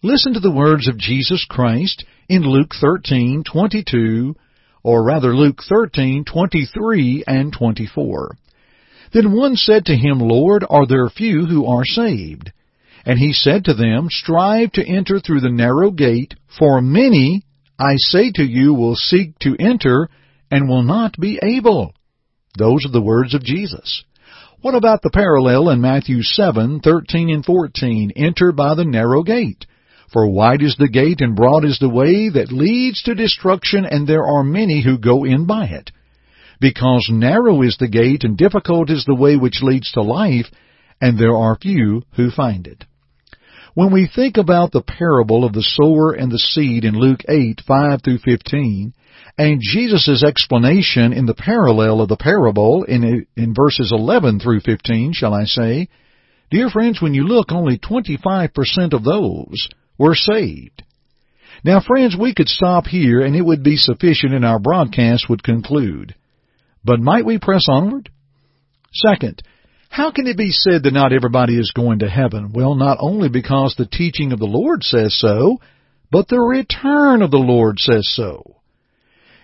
Listen 0.02 0.32
to 0.32 0.40
the 0.40 0.50
words 0.50 0.88
of 0.88 0.96
Jesus 0.96 1.44
Christ 1.44 2.06
in 2.26 2.40
Luke 2.42 2.74
13:22, 2.74 4.34
or 4.82 5.04
rather 5.04 5.36
Luke 5.36 5.62
13:23 5.62 7.22
and 7.26 7.52
24. 7.52 8.38
Then 9.12 9.32
one 9.32 9.56
said 9.56 9.84
to 9.86 9.96
him, 9.96 10.18
Lord, 10.18 10.64
are 10.70 10.86
there 10.86 11.10
few 11.10 11.44
who 11.44 11.66
are 11.66 11.84
saved? 11.84 12.50
And 13.04 13.18
he 13.18 13.34
said 13.34 13.66
to 13.66 13.74
them, 13.74 14.08
Strive 14.08 14.72
to 14.72 14.86
enter 14.86 15.20
through 15.20 15.40
the 15.40 15.50
narrow 15.50 15.90
gate, 15.90 16.34
for 16.58 16.80
many, 16.80 17.42
I 17.78 17.96
say 17.96 18.30
to 18.36 18.42
you, 18.42 18.72
will 18.72 18.96
seek 18.96 19.38
to 19.40 19.54
enter 19.58 20.08
and 20.50 20.66
will 20.66 20.82
not 20.82 21.20
be 21.20 21.38
able. 21.42 21.92
Those 22.56 22.86
are 22.86 22.92
the 22.92 23.02
words 23.02 23.34
of 23.34 23.44
Jesus. 23.44 24.02
What 24.62 24.74
about 24.74 25.02
the 25.02 25.10
parallel 25.10 25.68
in 25.68 25.82
Matthew 25.82 26.22
7:13 26.22 27.30
and 27.30 27.44
14? 27.44 28.12
Enter 28.16 28.50
by 28.52 28.74
the 28.74 28.84
narrow 28.86 29.22
gate. 29.22 29.66
For 30.12 30.26
wide 30.28 30.62
is 30.62 30.74
the 30.76 30.88
gate 30.88 31.20
and 31.20 31.36
broad 31.36 31.64
is 31.64 31.78
the 31.78 31.88
way 31.88 32.28
that 32.30 32.50
leads 32.50 33.02
to 33.04 33.14
destruction, 33.14 33.84
and 33.84 34.08
there 34.08 34.26
are 34.26 34.42
many 34.42 34.82
who 34.82 34.98
go 34.98 35.24
in 35.24 35.46
by 35.46 35.66
it. 35.66 35.92
Because 36.60 37.08
narrow 37.10 37.62
is 37.62 37.76
the 37.78 37.88
gate 37.88 38.24
and 38.24 38.36
difficult 38.36 38.90
is 38.90 39.04
the 39.04 39.14
way 39.14 39.36
which 39.36 39.62
leads 39.62 39.92
to 39.92 40.02
life, 40.02 40.46
and 41.00 41.16
there 41.16 41.36
are 41.36 41.56
few 41.56 42.02
who 42.16 42.30
find 42.30 42.66
it. 42.66 42.84
When 43.74 43.92
we 43.92 44.08
think 44.12 44.36
about 44.36 44.72
the 44.72 44.82
parable 44.82 45.44
of 45.44 45.52
the 45.52 45.62
sower 45.62 46.12
and 46.12 46.30
the 46.30 46.38
seed 46.38 46.84
in 46.84 46.98
Luke 46.98 47.20
8, 47.28 47.62
5 47.64 48.02
through 48.02 48.18
15, 48.18 48.92
and 49.38 49.60
Jesus' 49.62 50.24
explanation 50.24 51.12
in 51.12 51.26
the 51.26 51.34
parallel 51.34 52.00
of 52.00 52.08
the 52.08 52.16
parable 52.16 52.82
in, 52.82 53.26
in 53.36 53.54
verses 53.54 53.92
11 53.92 54.40
through 54.40 54.60
15, 54.60 55.12
shall 55.12 55.32
I 55.32 55.44
say, 55.44 55.88
dear 56.50 56.68
friends, 56.68 57.00
when 57.00 57.14
you 57.14 57.22
look, 57.22 57.52
only 57.52 57.78
25% 57.78 58.92
of 58.92 59.04
those 59.04 59.68
were 60.00 60.14
saved. 60.14 60.82
Now, 61.62 61.82
friends, 61.86 62.16
we 62.18 62.32
could 62.34 62.48
stop 62.48 62.86
here 62.86 63.20
and 63.20 63.36
it 63.36 63.44
would 63.44 63.62
be 63.62 63.76
sufficient 63.76 64.32
and 64.32 64.46
our 64.46 64.58
broadcast 64.58 65.28
would 65.28 65.42
conclude. 65.42 66.14
But 66.82 67.00
might 67.00 67.26
we 67.26 67.38
press 67.38 67.66
onward? 67.68 68.08
Second, 68.94 69.42
how 69.90 70.10
can 70.10 70.26
it 70.26 70.38
be 70.38 70.52
said 70.52 70.84
that 70.84 70.94
not 70.94 71.12
everybody 71.12 71.58
is 71.58 71.72
going 71.76 71.98
to 71.98 72.08
heaven? 72.08 72.52
Well, 72.54 72.76
not 72.76 72.96
only 72.98 73.28
because 73.28 73.74
the 73.76 73.84
teaching 73.84 74.32
of 74.32 74.38
the 74.38 74.46
Lord 74.46 74.82
says 74.82 75.14
so, 75.18 75.58
but 76.10 76.28
the 76.28 76.40
return 76.40 77.20
of 77.20 77.30
the 77.30 77.36
Lord 77.36 77.78
says 77.78 78.10
so. 78.10 78.56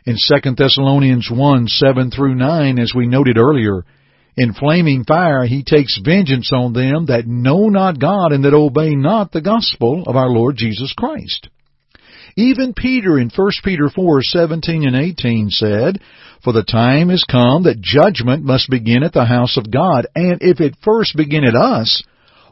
In 0.06 0.16
2 0.16 0.54
Thessalonians 0.56 1.28
1, 1.30 1.68
7 1.68 2.10
through 2.10 2.36
9, 2.36 2.78
as 2.78 2.94
we 2.96 3.06
noted 3.06 3.36
earlier, 3.36 3.84
in 4.36 4.52
flaming 4.52 5.04
fire 5.04 5.44
he 5.44 5.64
takes 5.64 5.98
vengeance 6.04 6.50
on 6.52 6.72
them 6.72 7.06
that 7.06 7.26
know 7.26 7.68
not 7.68 7.98
God 7.98 8.32
and 8.32 8.44
that 8.44 8.54
obey 8.54 8.94
not 8.94 9.32
the 9.32 9.40
gospel 9.40 10.04
of 10.06 10.16
our 10.16 10.28
Lord 10.28 10.56
Jesus 10.56 10.92
Christ. 10.96 11.48
Even 12.36 12.74
Peter 12.74 13.18
in 13.18 13.30
1 13.34 13.50
Peter 13.64 13.88
4, 13.88 14.22
17 14.22 14.86
and 14.86 14.94
18 14.94 15.48
said, 15.48 16.00
For 16.44 16.52
the 16.52 16.62
time 16.62 17.08
is 17.08 17.24
come 17.24 17.62
that 17.62 17.80
judgment 17.80 18.44
must 18.44 18.68
begin 18.68 19.02
at 19.02 19.14
the 19.14 19.24
house 19.24 19.56
of 19.56 19.70
God, 19.70 20.06
and 20.14 20.38
if 20.42 20.60
it 20.60 20.76
first 20.84 21.16
begin 21.16 21.44
at 21.44 21.54
us, 21.54 22.02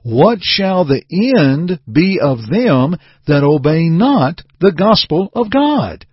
what 0.02 0.38
shall 0.40 0.86
the 0.86 1.02
end 1.38 1.80
be 1.90 2.18
of 2.20 2.38
them 2.48 2.96
that 3.26 3.42
obey 3.42 3.90
not 3.90 4.40
the 4.58 4.72
gospel 4.72 5.30
of 5.34 5.50
God? 5.50 6.06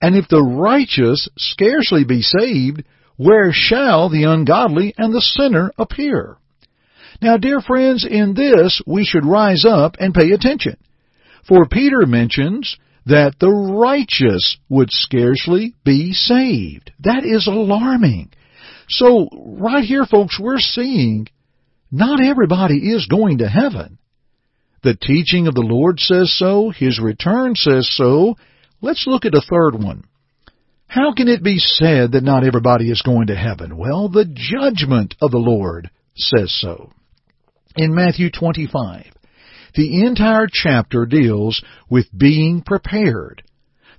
And 0.00 0.16
if 0.16 0.28
the 0.28 0.42
righteous 0.42 1.28
scarcely 1.36 2.04
be 2.04 2.22
saved, 2.22 2.84
where 3.16 3.50
shall 3.52 4.08
the 4.08 4.24
ungodly 4.24 4.94
and 4.96 5.14
the 5.14 5.20
sinner 5.20 5.72
appear? 5.78 6.36
Now, 7.22 7.36
dear 7.36 7.60
friends, 7.60 8.06
in 8.08 8.34
this 8.34 8.82
we 8.86 9.04
should 9.04 9.24
rise 9.24 9.64
up 9.64 9.96
and 9.98 10.14
pay 10.14 10.32
attention. 10.32 10.76
For 11.48 11.66
Peter 11.66 12.04
mentions 12.06 12.76
that 13.06 13.38
the 13.38 13.50
righteous 13.50 14.58
would 14.68 14.90
scarcely 14.90 15.74
be 15.84 16.12
saved. 16.12 16.90
That 17.00 17.24
is 17.24 17.46
alarming. 17.46 18.32
So, 18.88 19.28
right 19.32 19.84
here, 19.84 20.04
folks, 20.04 20.38
we're 20.40 20.58
seeing 20.58 21.28
not 21.90 22.20
everybody 22.20 22.78
is 22.78 23.06
going 23.06 23.38
to 23.38 23.48
heaven. 23.48 23.98
The 24.82 24.94
teaching 24.94 25.46
of 25.46 25.54
the 25.54 25.62
Lord 25.62 25.98
says 26.00 26.36
so, 26.36 26.70
His 26.70 27.00
return 27.00 27.54
says 27.54 27.88
so, 27.90 28.36
Let's 28.82 29.06
look 29.06 29.24
at 29.24 29.34
a 29.34 29.40
third 29.40 29.74
one. 29.82 30.04
How 30.86 31.12
can 31.12 31.28
it 31.28 31.42
be 31.42 31.58
said 31.58 32.12
that 32.12 32.22
not 32.22 32.44
everybody 32.44 32.90
is 32.90 33.02
going 33.02 33.28
to 33.28 33.36
heaven? 33.36 33.76
Well, 33.76 34.08
the 34.08 34.24
judgment 34.24 35.14
of 35.20 35.30
the 35.30 35.38
Lord 35.38 35.90
says 36.14 36.56
so. 36.60 36.90
In 37.76 37.94
Matthew 37.94 38.30
25, 38.30 39.04
the 39.74 40.04
entire 40.04 40.46
chapter 40.50 41.04
deals 41.04 41.62
with 41.90 42.06
being 42.16 42.62
prepared. 42.62 43.42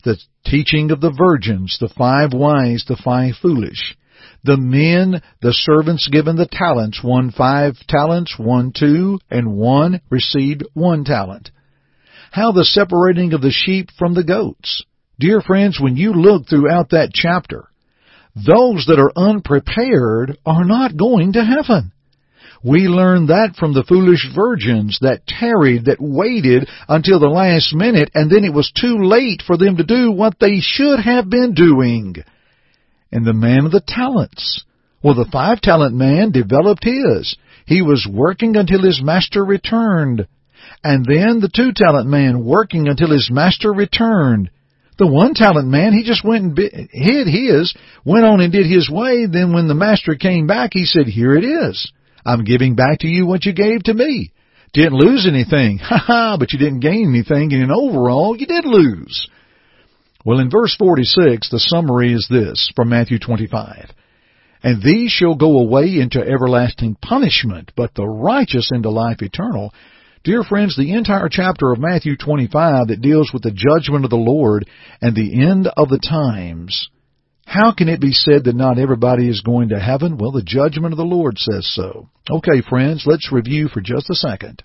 The 0.03 0.17
teaching 0.45 0.91
of 0.91 1.01
the 1.01 1.11
virgins, 1.15 1.77
the 1.79 1.89
five 1.89 2.33
wise, 2.33 2.85
the 2.87 2.99
five 3.03 3.35
foolish. 3.41 3.95
The 4.43 4.57
men, 4.57 5.21
the 5.41 5.53
servants 5.53 6.07
given 6.07 6.37
the 6.37 6.47
talents, 6.49 7.03
one 7.03 7.31
five 7.31 7.75
talents, 7.87 8.35
one 8.39 8.71
two, 8.75 9.19
and 9.29 9.55
one 9.55 10.01
received 10.09 10.63
one 10.73 11.03
talent 11.03 11.51
how 12.31 12.51
the 12.51 12.65
separating 12.65 13.33
of 13.33 13.41
the 13.41 13.51
sheep 13.51 13.89
from 13.97 14.13
the 14.13 14.23
goats. 14.23 14.83
Dear 15.19 15.41
friends, 15.41 15.79
when 15.79 15.97
you 15.97 16.13
look 16.13 16.47
throughout 16.47 16.89
that 16.91 17.11
chapter, 17.11 17.67
those 18.35 18.85
that 18.85 18.99
are 18.99 19.11
unprepared 19.15 20.37
are 20.45 20.63
not 20.63 20.95
going 20.95 21.33
to 21.33 21.43
heaven. 21.43 21.91
We 22.63 22.87
learn 22.87 23.27
that 23.27 23.55
from 23.55 23.73
the 23.73 23.83
foolish 23.83 24.27
virgins 24.35 24.99
that 25.01 25.25
tarried, 25.25 25.85
that 25.85 25.97
waited 25.99 26.69
until 26.87 27.19
the 27.19 27.29
last 27.29 27.73
minute, 27.73 28.11
and 28.13 28.29
then 28.29 28.43
it 28.43 28.53
was 28.53 28.71
too 28.71 28.97
late 28.99 29.41
for 29.45 29.57
them 29.57 29.77
to 29.77 29.83
do 29.83 30.11
what 30.11 30.39
they 30.39 30.59
should 30.59 30.99
have 30.99 31.29
been 31.29 31.53
doing. 31.53 32.15
And 33.11 33.25
the 33.25 33.33
man 33.33 33.65
of 33.65 33.71
the 33.71 33.83
talents. 33.85 34.63
Well, 35.03 35.15
the 35.15 35.29
five 35.31 35.61
talent 35.61 35.95
man 35.95 36.31
developed 36.31 36.83
his. 36.83 37.37
He 37.65 37.81
was 37.81 38.07
working 38.11 38.55
until 38.55 38.81
his 38.83 39.01
master 39.01 39.43
returned. 39.43 40.27
And 40.83 41.05
then 41.05 41.39
the 41.39 41.51
two 41.53 41.71
talent 41.73 42.07
man 42.07 42.45
working 42.45 42.87
until 42.87 43.11
his 43.11 43.29
master 43.31 43.71
returned. 43.71 44.49
The 44.97 45.07
one 45.07 45.33
talent 45.35 45.67
man, 45.67 45.93
he 45.93 46.03
just 46.03 46.25
went 46.25 46.57
and 46.57 46.89
hid 46.91 47.27
his, 47.27 47.75
went 48.03 48.25
on 48.25 48.41
and 48.41 48.51
did 48.51 48.65
his 48.65 48.89
way. 48.89 49.27
Then 49.27 49.53
when 49.53 49.67
the 49.67 49.75
master 49.75 50.15
came 50.15 50.47
back, 50.47 50.71
he 50.73 50.85
said, 50.85 51.05
here 51.05 51.35
it 51.35 51.43
is. 51.43 51.91
I'm 52.25 52.43
giving 52.43 52.75
back 52.75 52.99
to 52.99 53.07
you 53.07 53.25
what 53.25 53.45
you 53.45 53.53
gave 53.53 53.83
to 53.83 53.93
me. 53.93 54.31
Didn't 54.73 54.97
lose 54.99 55.27
anything. 55.27 55.79
Ha 55.83 55.97
ha, 55.97 56.37
but 56.37 56.51
you 56.51 56.59
didn't 56.59 56.81
gain 56.81 57.09
anything. 57.09 57.53
And 57.53 57.63
in 57.63 57.71
overall, 57.71 58.35
you 58.35 58.45
did 58.45 58.65
lose. 58.65 59.27
Well, 60.25 60.39
in 60.39 60.49
verse 60.49 60.75
46, 60.75 61.49
the 61.49 61.59
summary 61.59 62.13
is 62.13 62.27
this 62.29 62.71
from 62.75 62.89
Matthew 62.89 63.17
25. 63.17 63.91
And 64.63 64.83
these 64.83 65.11
shall 65.11 65.35
go 65.35 65.59
away 65.59 65.99
into 65.99 66.19
everlasting 66.19 66.97
punishment, 67.01 67.71
but 67.77 67.93
the 67.95 68.05
righteous 68.05 68.71
into 68.73 68.89
life 68.89 69.21
eternal. 69.21 69.73
Dear 70.23 70.43
friends, 70.43 70.75
the 70.75 70.93
entire 70.93 71.29
chapter 71.29 71.71
of 71.71 71.79
Matthew 71.79 72.17
25 72.17 72.87
that 72.87 73.01
deals 73.01 73.31
with 73.33 73.43
the 73.43 73.51
judgment 73.51 74.03
of 74.03 74.09
the 74.09 74.17
Lord 74.17 74.67
and 75.01 75.15
the 75.15 75.41
end 75.41 75.67
of 75.77 75.89
the 75.89 75.99
times 75.99 76.89
How 77.45 77.71
can 77.73 77.87
it 77.87 78.01
be 78.01 78.11
said 78.11 78.43
that 78.43 78.55
not 78.55 78.77
everybody 78.77 79.29
is 79.29 79.39
going 79.39 79.69
to 79.69 79.79
heaven? 79.79 80.17
Well, 80.17 80.31
the 80.31 80.43
judgment 80.43 80.91
of 80.91 80.97
the 80.97 81.03
Lord 81.03 81.37
says 81.37 81.65
so. 81.73 82.09
Okay, 82.29 82.61
friends, 82.67 83.05
let's 83.05 83.31
review 83.31 83.69
for 83.69 83.79
just 83.79 84.09
a 84.09 84.15
second. 84.15 84.63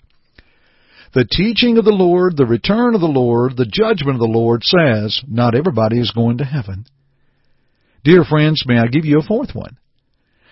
The 1.13 1.23
teaching 1.23 1.77
of 1.77 1.85
the 1.85 1.91
Lord, 1.91 2.35
the 2.35 2.45
return 2.45 2.93
of 2.93 2.99
the 2.99 3.07
Lord, 3.07 3.55
the 3.55 3.65
judgment 3.71 4.15
of 4.15 4.19
the 4.19 4.25
Lord 4.25 4.63
says 4.63 5.21
not 5.27 5.55
everybody 5.55 5.99
is 5.99 6.11
going 6.11 6.39
to 6.39 6.43
heaven. 6.43 6.85
Dear 8.03 8.25
friends, 8.25 8.65
may 8.67 8.79
I 8.79 8.87
give 8.87 9.05
you 9.05 9.19
a 9.19 9.23
fourth 9.23 9.51
one? 9.53 9.77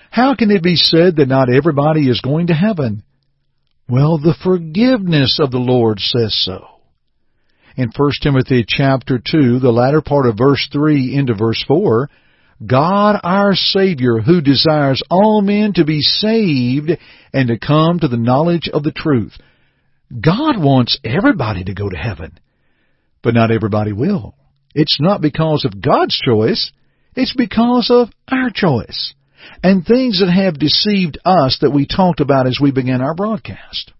How 0.09 0.35
can 0.35 0.51
it 0.51 0.63
be 0.63 0.75
said 0.75 1.17
that 1.17 1.27
not 1.27 1.53
everybody 1.53 2.07
is 2.07 2.21
going 2.21 2.47
to 2.47 2.53
heaven? 2.53 3.03
Well, 3.91 4.17
the 4.17 4.37
forgiveness 4.41 5.37
of 5.41 5.51
the 5.51 5.57
Lord 5.57 5.99
says 5.99 6.33
so. 6.45 6.65
In 7.75 7.91
1 7.93 8.11
Timothy 8.23 8.63
chapter 8.65 9.19
2, 9.19 9.59
the 9.59 9.71
latter 9.71 10.01
part 10.01 10.27
of 10.27 10.37
verse 10.37 10.65
3 10.71 11.13
into 11.13 11.33
verse 11.33 11.61
4, 11.67 12.09
God 12.65 13.19
our 13.21 13.53
Savior 13.53 14.19
who 14.19 14.39
desires 14.39 15.03
all 15.11 15.41
men 15.41 15.73
to 15.73 15.83
be 15.83 15.99
saved 15.99 16.91
and 17.33 17.49
to 17.49 17.59
come 17.59 17.99
to 17.99 18.07
the 18.07 18.15
knowledge 18.15 18.69
of 18.73 18.83
the 18.83 18.93
truth. 18.93 19.33
God 20.09 20.57
wants 20.57 20.97
everybody 21.03 21.65
to 21.65 21.73
go 21.73 21.89
to 21.89 21.97
heaven, 21.97 22.39
but 23.21 23.33
not 23.33 23.51
everybody 23.51 23.91
will. 23.91 24.35
It's 24.73 25.01
not 25.01 25.19
because 25.19 25.65
of 25.65 25.81
God's 25.81 26.17
choice, 26.17 26.71
it's 27.13 27.35
because 27.35 27.91
of 27.91 28.07
our 28.29 28.51
choice 28.53 29.13
and 29.63 29.85
things 29.85 30.19
that 30.19 30.31
have 30.31 30.59
deceived 30.59 31.17
us 31.25 31.59
that 31.61 31.71
we 31.71 31.85
talked 31.85 32.19
about 32.19 32.47
as 32.47 32.59
we 32.61 32.71
began 32.71 33.01
our 33.01 33.15
broadcast. 33.15 33.91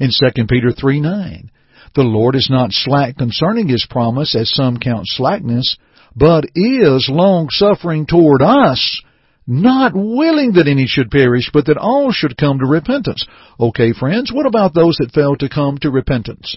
In 0.00 0.10
2 0.10 0.46
Peter 0.46 0.70
3 0.72 1.00
9, 1.00 1.50
the 1.94 2.02
Lord 2.02 2.36
is 2.36 2.48
not 2.50 2.72
slack 2.72 3.16
concerning 3.16 3.68
his 3.68 3.86
promise, 3.88 4.36
as 4.36 4.50
some 4.52 4.78
count 4.78 5.06
slackness, 5.06 5.76
but 6.14 6.44
is 6.54 7.08
long 7.10 7.48
suffering 7.50 8.06
toward 8.06 8.42
us, 8.42 9.02
not 9.46 9.92
willing 9.94 10.52
that 10.52 10.68
any 10.68 10.86
should 10.86 11.10
perish, 11.10 11.50
but 11.52 11.66
that 11.66 11.78
all 11.78 12.12
should 12.12 12.36
come 12.36 12.58
to 12.58 12.66
repentance. 12.66 13.26
Okay, 13.58 13.92
friends, 13.92 14.30
what 14.32 14.46
about 14.46 14.74
those 14.74 14.96
that 14.96 15.12
failed 15.12 15.40
to 15.40 15.48
come 15.48 15.78
to 15.78 15.90
repentance? 15.90 16.56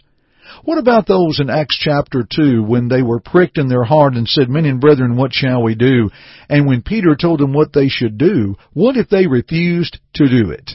What 0.64 0.78
about 0.78 1.08
those 1.08 1.40
in 1.40 1.50
Acts 1.50 1.78
chapter 1.78 2.28
2 2.30 2.64
when 2.64 2.88
they 2.88 3.02
were 3.02 3.20
pricked 3.20 3.58
in 3.58 3.68
their 3.68 3.84
heart 3.84 4.14
and 4.14 4.28
said, 4.28 4.50
Men 4.50 4.66
and 4.66 4.80
brethren, 4.80 5.16
what 5.16 5.34
shall 5.34 5.64
we 5.64 5.76
do? 5.76 6.10
And 6.50 6.68
when 6.68 6.82
Peter 6.82 7.16
told 7.16 7.40
them 7.40 7.54
what 7.54 7.74
they 7.74 7.88
should 7.88 8.18
do, 8.18 8.56
what 8.74 8.98
if 8.98 9.10
they 9.10 9.28
refused 9.28 10.00
to 10.16 10.30
do 10.30 10.52
it? 10.52 10.72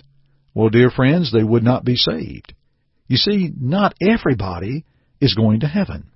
Well, 0.55 0.71
dear 0.71 0.91
friends, 0.91 1.33
they 1.33 1.45
would 1.45 1.63
not 1.63 1.85
be 1.85 1.97
saved. 1.97 2.55
You 3.09 3.17
see, 3.17 3.53
not 3.59 3.95
everybody 4.01 4.85
is 5.21 5.35
going 5.35 5.61
to 5.61 5.67
heaven. 5.69 6.07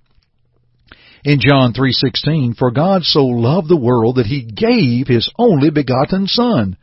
In 1.23 1.39
John 1.39 1.73
3:16, 1.73 2.55
for 2.57 2.71
God 2.71 3.03
so 3.03 3.25
loved 3.25 3.69
the 3.69 3.77
world 3.77 4.15
that 4.15 4.25
he 4.25 4.41
gave 4.41 5.07
his 5.07 5.29
only 5.37 5.69
begotten 5.69 6.25
son, 6.25 6.77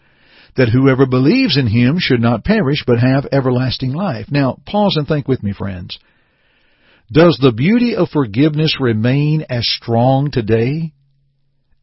that 0.54 0.68
whoever 0.68 1.06
believes 1.06 1.56
in 1.56 1.66
him 1.66 1.98
should 1.98 2.20
not 2.20 2.44
perish 2.44 2.84
but 2.86 3.00
have 3.00 3.26
everlasting 3.32 3.92
life. 3.92 4.30
Now, 4.30 4.58
pause 4.64 4.96
and 4.96 5.08
think 5.08 5.26
with 5.26 5.42
me, 5.42 5.52
friends. 5.52 5.98
Does 7.10 7.38
the 7.40 7.52
beauty 7.52 7.96
of 7.96 8.10
forgiveness 8.10 8.76
remain 8.80 9.46
as 9.48 9.66
strong 9.66 10.30
today? 10.30 10.92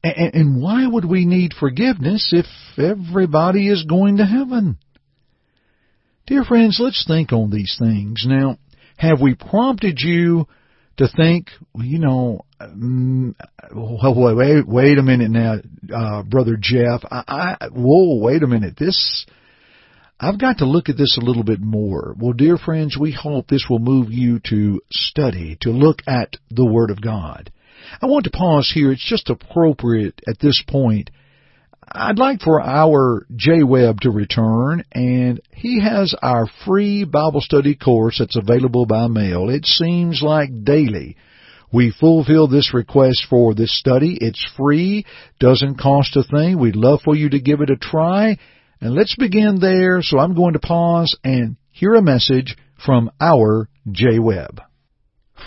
And 0.04 0.62
why 0.62 0.86
would 0.86 1.06
we 1.06 1.26
need 1.26 1.54
forgiveness 1.60 2.32
if 2.32 2.46
everybody 2.78 3.70
is 3.70 3.86
going 3.90 4.18
to 4.18 4.26
heaven? 4.26 4.78
Dear 6.28 6.44
friends, 6.44 6.78
let's 6.80 7.06
think 7.08 7.34
on 7.34 7.50
these 7.50 7.76
things. 7.80 8.24
Now, 8.28 8.58
have 8.98 9.20
we 9.20 9.34
prompted 9.34 10.00
you 10.00 10.48
to 10.98 11.08
think, 11.08 11.50
you 11.76 12.00
know, 12.00 12.46
um, 12.60 13.36
well, 13.76 14.36
wait, 14.36 14.68
wait 14.68 14.98
a 14.98 15.04
minute 15.04 15.32
now, 15.32 15.56
uh, 15.94 16.24
brother 16.24 16.56
Jeff. 16.60 17.02
I, 17.10 17.58
I, 17.60 17.68
whoa, 17.72 18.20
wait 18.22 18.44
a 18.44 18.48
minute. 18.48 18.76
This, 18.78 19.26
I've 20.20 20.40
got 20.40 20.60
to 20.60 20.66
look 20.66 20.88
at 20.88 20.98
this 20.98 21.18
a 21.18 21.26
little 21.26 21.44
bit 21.44 21.60
more. 21.60 22.16
Well, 22.18 22.32
dear 22.32 22.58
friends, 22.58 22.98
we 22.98 23.12
hope 23.12 23.48
this 23.48 23.66
will 23.70 23.80
move 23.80 24.12
you 24.12 24.40
to 24.50 24.82
study, 24.90 25.58
to 25.62 25.72
look 25.72 26.00
at 26.08 26.38
the 26.50 26.66
Word 26.66 26.90
of 26.90 27.02
God. 27.02 27.52
I 28.02 28.06
want 28.06 28.24
to 28.24 28.32
pause 28.32 28.72
here. 28.74 28.92
It's 28.92 29.08
just 29.08 29.30
appropriate 29.30 30.22
at 30.28 30.40
this 30.40 30.64
point. 30.68 31.10
I'd 31.92 32.18
like 32.18 32.42
for 32.42 32.62
our 32.62 33.28
Jay 33.36 33.62
Webb 33.62 34.02
to 34.02 34.10
return, 34.10 34.86
and 34.92 35.42
he 35.54 35.82
has 35.82 36.16
our 36.22 36.48
free 36.66 37.04
Bible 37.04 37.42
study 37.42 37.76
course 37.76 38.18
that's 38.20 38.38
available 38.38 38.86
by 38.86 39.08
mail. 39.08 39.50
It 39.50 39.66
seems 39.66 40.22
like 40.24 40.64
daily 40.64 41.18
we 41.72 41.92
fulfill 41.92 42.48
this 42.48 42.74
request 42.74 43.26
for 43.30 43.54
this 43.54 43.78
study. 43.78 44.18
It's 44.22 44.44
free, 44.56 45.06
doesn't 45.40 45.78
cost 45.78 46.16
a 46.16 46.24
thing. 46.24 46.58
We'd 46.58 46.78
love 46.78 47.02
for 47.04 47.16
you 47.16 47.30
to 47.30 47.42
give 47.42 47.60
it 47.60 47.70
a 47.70 47.76
try. 47.76 48.38
And 48.82 48.94
let's 48.94 49.16
begin 49.16 49.60
there. 49.60 50.02
So 50.02 50.20
I'm 50.20 50.36
going 50.36 50.54
to 50.54 50.60
pause 50.60 51.18
and 51.24 51.56
hear 51.72 51.96
a 51.96 52.02
message 52.02 52.58
from 52.84 53.12
our 53.20 53.70
Jay 53.92 54.20
Webb. 54.20 54.62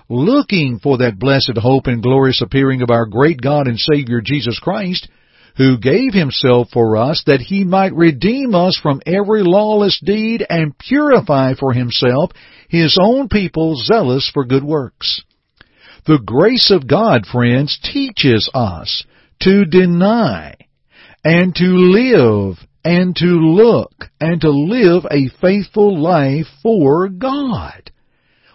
looking 0.08 0.80
for 0.80 0.98
that 0.98 1.16
blessed 1.16 1.56
hope 1.56 1.86
and 1.86 2.02
glorious 2.02 2.40
appearing 2.40 2.82
of 2.82 2.90
our 2.90 3.06
great 3.06 3.40
God 3.40 3.68
and 3.68 3.78
Savior 3.78 4.22
Jesus 4.22 4.58
Christ, 4.58 5.06
who 5.56 5.78
gave 5.78 6.12
himself 6.12 6.68
for 6.72 6.96
us 6.96 7.22
that 7.26 7.40
he 7.40 7.64
might 7.64 7.94
redeem 7.94 8.54
us 8.54 8.78
from 8.80 9.00
every 9.06 9.42
lawless 9.42 10.00
deed 10.04 10.44
and 10.48 10.76
purify 10.78 11.54
for 11.54 11.72
himself 11.72 12.30
his 12.68 12.98
own 13.00 13.28
people 13.28 13.76
zealous 13.76 14.30
for 14.32 14.44
good 14.44 14.64
works. 14.64 15.22
The 16.06 16.18
grace 16.18 16.70
of 16.70 16.86
God, 16.86 17.24
friends, 17.24 17.78
teaches 17.82 18.50
us 18.52 19.04
to 19.40 19.64
deny 19.64 20.56
and 21.24 21.54
to 21.54 21.64
live 21.64 22.58
and 22.84 23.16
to 23.16 23.24
look 23.24 24.10
and 24.20 24.40
to 24.40 24.50
live 24.50 25.04
a 25.10 25.30
faithful 25.40 25.98
life 25.98 26.46
for 26.62 27.08
God. 27.08 27.90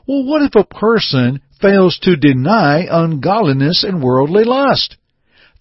Well, 0.06 0.26
what 0.26 0.44
if 0.44 0.56
a 0.56 0.64
person 0.64 1.42
fails 1.62 1.98
to 2.04 2.16
deny 2.16 2.86
ungodliness 2.90 3.84
and 3.84 4.04
worldly 4.04 4.44
lust? 4.44 4.98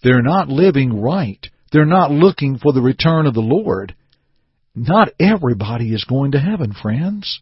They're 0.03 0.21
not 0.21 0.49
living 0.49 1.01
right. 1.01 1.45
They're 1.71 1.85
not 1.85 2.11
looking 2.11 2.57
for 2.57 2.73
the 2.73 2.81
return 2.81 3.25
of 3.25 3.33
the 3.33 3.41
Lord. 3.41 3.95
Not 4.75 5.09
everybody 5.19 5.93
is 5.93 6.05
going 6.05 6.31
to 6.31 6.39
heaven, 6.39 6.73
friends. 6.73 7.41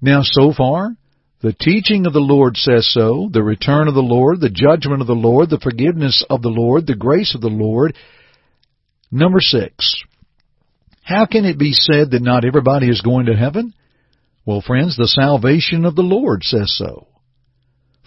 Now 0.00 0.20
so 0.22 0.52
far, 0.56 0.96
the 1.40 1.52
teaching 1.52 2.06
of 2.06 2.12
the 2.12 2.20
Lord 2.20 2.56
says 2.56 2.90
so, 2.90 3.28
the 3.32 3.42
return 3.42 3.88
of 3.88 3.94
the 3.94 4.00
Lord, 4.00 4.40
the 4.40 4.48
judgment 4.48 5.00
of 5.00 5.06
the 5.06 5.14
Lord, 5.14 5.50
the 5.50 5.60
forgiveness 5.60 6.24
of 6.30 6.40
the 6.40 6.48
Lord, 6.48 6.86
the 6.86 6.94
grace 6.94 7.34
of 7.34 7.40
the 7.40 7.48
Lord. 7.48 7.96
Number 9.10 9.40
six, 9.40 10.02
how 11.02 11.26
can 11.26 11.44
it 11.44 11.58
be 11.58 11.72
said 11.72 12.12
that 12.12 12.22
not 12.22 12.44
everybody 12.44 12.88
is 12.88 13.02
going 13.02 13.26
to 13.26 13.36
heaven? 13.36 13.74
Well, 14.46 14.62
friends, 14.62 14.96
the 14.96 15.08
salvation 15.08 15.84
of 15.84 15.96
the 15.96 16.02
Lord 16.02 16.44
says 16.44 16.74
so. 16.76 17.08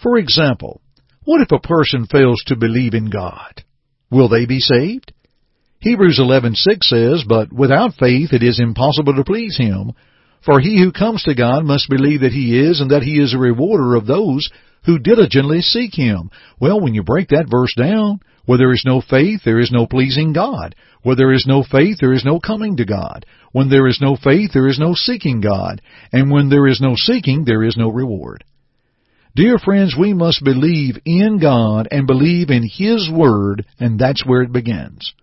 For 0.02 0.18
example, 0.18 0.80
what 1.28 1.42
if 1.42 1.52
a 1.52 1.58
person 1.58 2.06
fails 2.06 2.42
to 2.46 2.56
believe 2.56 2.94
in 2.94 3.10
God? 3.10 3.62
Will 4.10 4.30
they 4.30 4.46
be 4.46 4.60
saved? 4.60 5.12
Hebrews 5.78 6.18
11:6 6.18 6.88
says, 6.88 7.22
"But 7.24 7.52
without 7.52 7.98
faith 7.98 8.32
it 8.32 8.42
is 8.42 8.58
impossible 8.58 9.14
to 9.14 9.24
please 9.24 9.58
him, 9.58 9.92
for 10.40 10.58
he 10.58 10.78
who 10.78 10.90
comes 10.90 11.22
to 11.24 11.34
God 11.34 11.66
must 11.66 11.90
believe 11.90 12.22
that 12.22 12.32
he 12.32 12.58
is 12.58 12.80
and 12.80 12.90
that 12.92 13.02
he 13.02 13.18
is 13.18 13.34
a 13.34 13.38
rewarder 13.38 13.94
of 13.94 14.06
those 14.06 14.48
who 14.84 14.98
diligently 14.98 15.60
seek 15.60 15.94
him." 15.94 16.30
Well, 16.58 16.80
when 16.80 16.94
you 16.94 17.02
break 17.02 17.28
that 17.28 17.50
verse 17.50 17.74
down, 17.76 18.20
where 18.46 18.56
there 18.56 18.72
is 18.72 18.86
no 18.86 19.02
faith, 19.02 19.42
there 19.44 19.60
is 19.60 19.70
no 19.70 19.84
pleasing 19.84 20.32
God. 20.32 20.74
Where 21.02 21.16
there 21.16 21.32
is 21.32 21.46
no 21.46 21.62
faith, 21.62 21.98
there 22.00 22.14
is 22.14 22.24
no 22.24 22.40
coming 22.40 22.76
to 22.76 22.86
God. 22.86 23.26
When 23.52 23.68
there 23.68 23.86
is 23.86 24.00
no 24.00 24.16
faith, 24.16 24.52
there 24.54 24.66
is 24.66 24.78
no 24.78 24.94
seeking 24.94 25.42
God. 25.42 25.82
And 26.10 26.30
when 26.30 26.48
there 26.48 26.66
is 26.66 26.80
no 26.80 26.94
seeking, 26.96 27.44
there 27.44 27.64
is 27.64 27.76
no 27.76 27.90
reward. 27.90 28.44
Dear 29.38 29.58
friends, 29.58 29.94
we 29.96 30.14
must 30.14 30.42
believe 30.42 30.96
in 31.04 31.38
God 31.38 31.86
and 31.92 32.08
believe 32.08 32.50
in 32.50 32.68
His 32.68 33.08
Word, 33.08 33.64
and 33.78 33.96
that's 33.96 34.26
where 34.26 34.42
it 34.42 34.50
begins. 34.50 35.14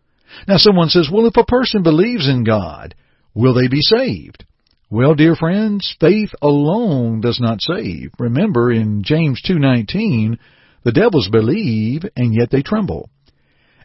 Now 0.47 0.55
someone 0.55 0.87
says, 0.87 1.09
well, 1.11 1.25
if 1.25 1.35
a 1.35 1.43
person 1.43 1.83
believes 1.83 2.25
in 2.25 2.45
God, 2.45 2.95
will 3.33 3.53
they 3.53 3.67
be 3.67 3.81
saved? 3.81 4.45
Well, 4.89 5.15
dear 5.15 5.35
friends, 5.35 5.93
faith 5.99 6.29
alone 6.41 7.19
does 7.19 7.41
not 7.41 7.59
save. 7.59 8.11
Remember 8.17 8.71
in 8.71 9.03
James 9.03 9.41
2:19, 9.45 10.37
the 10.85 10.93
devils 10.93 11.27
believe 11.27 12.03
and 12.15 12.33
yet 12.33 12.51
they 12.51 12.61
tremble. 12.61 13.09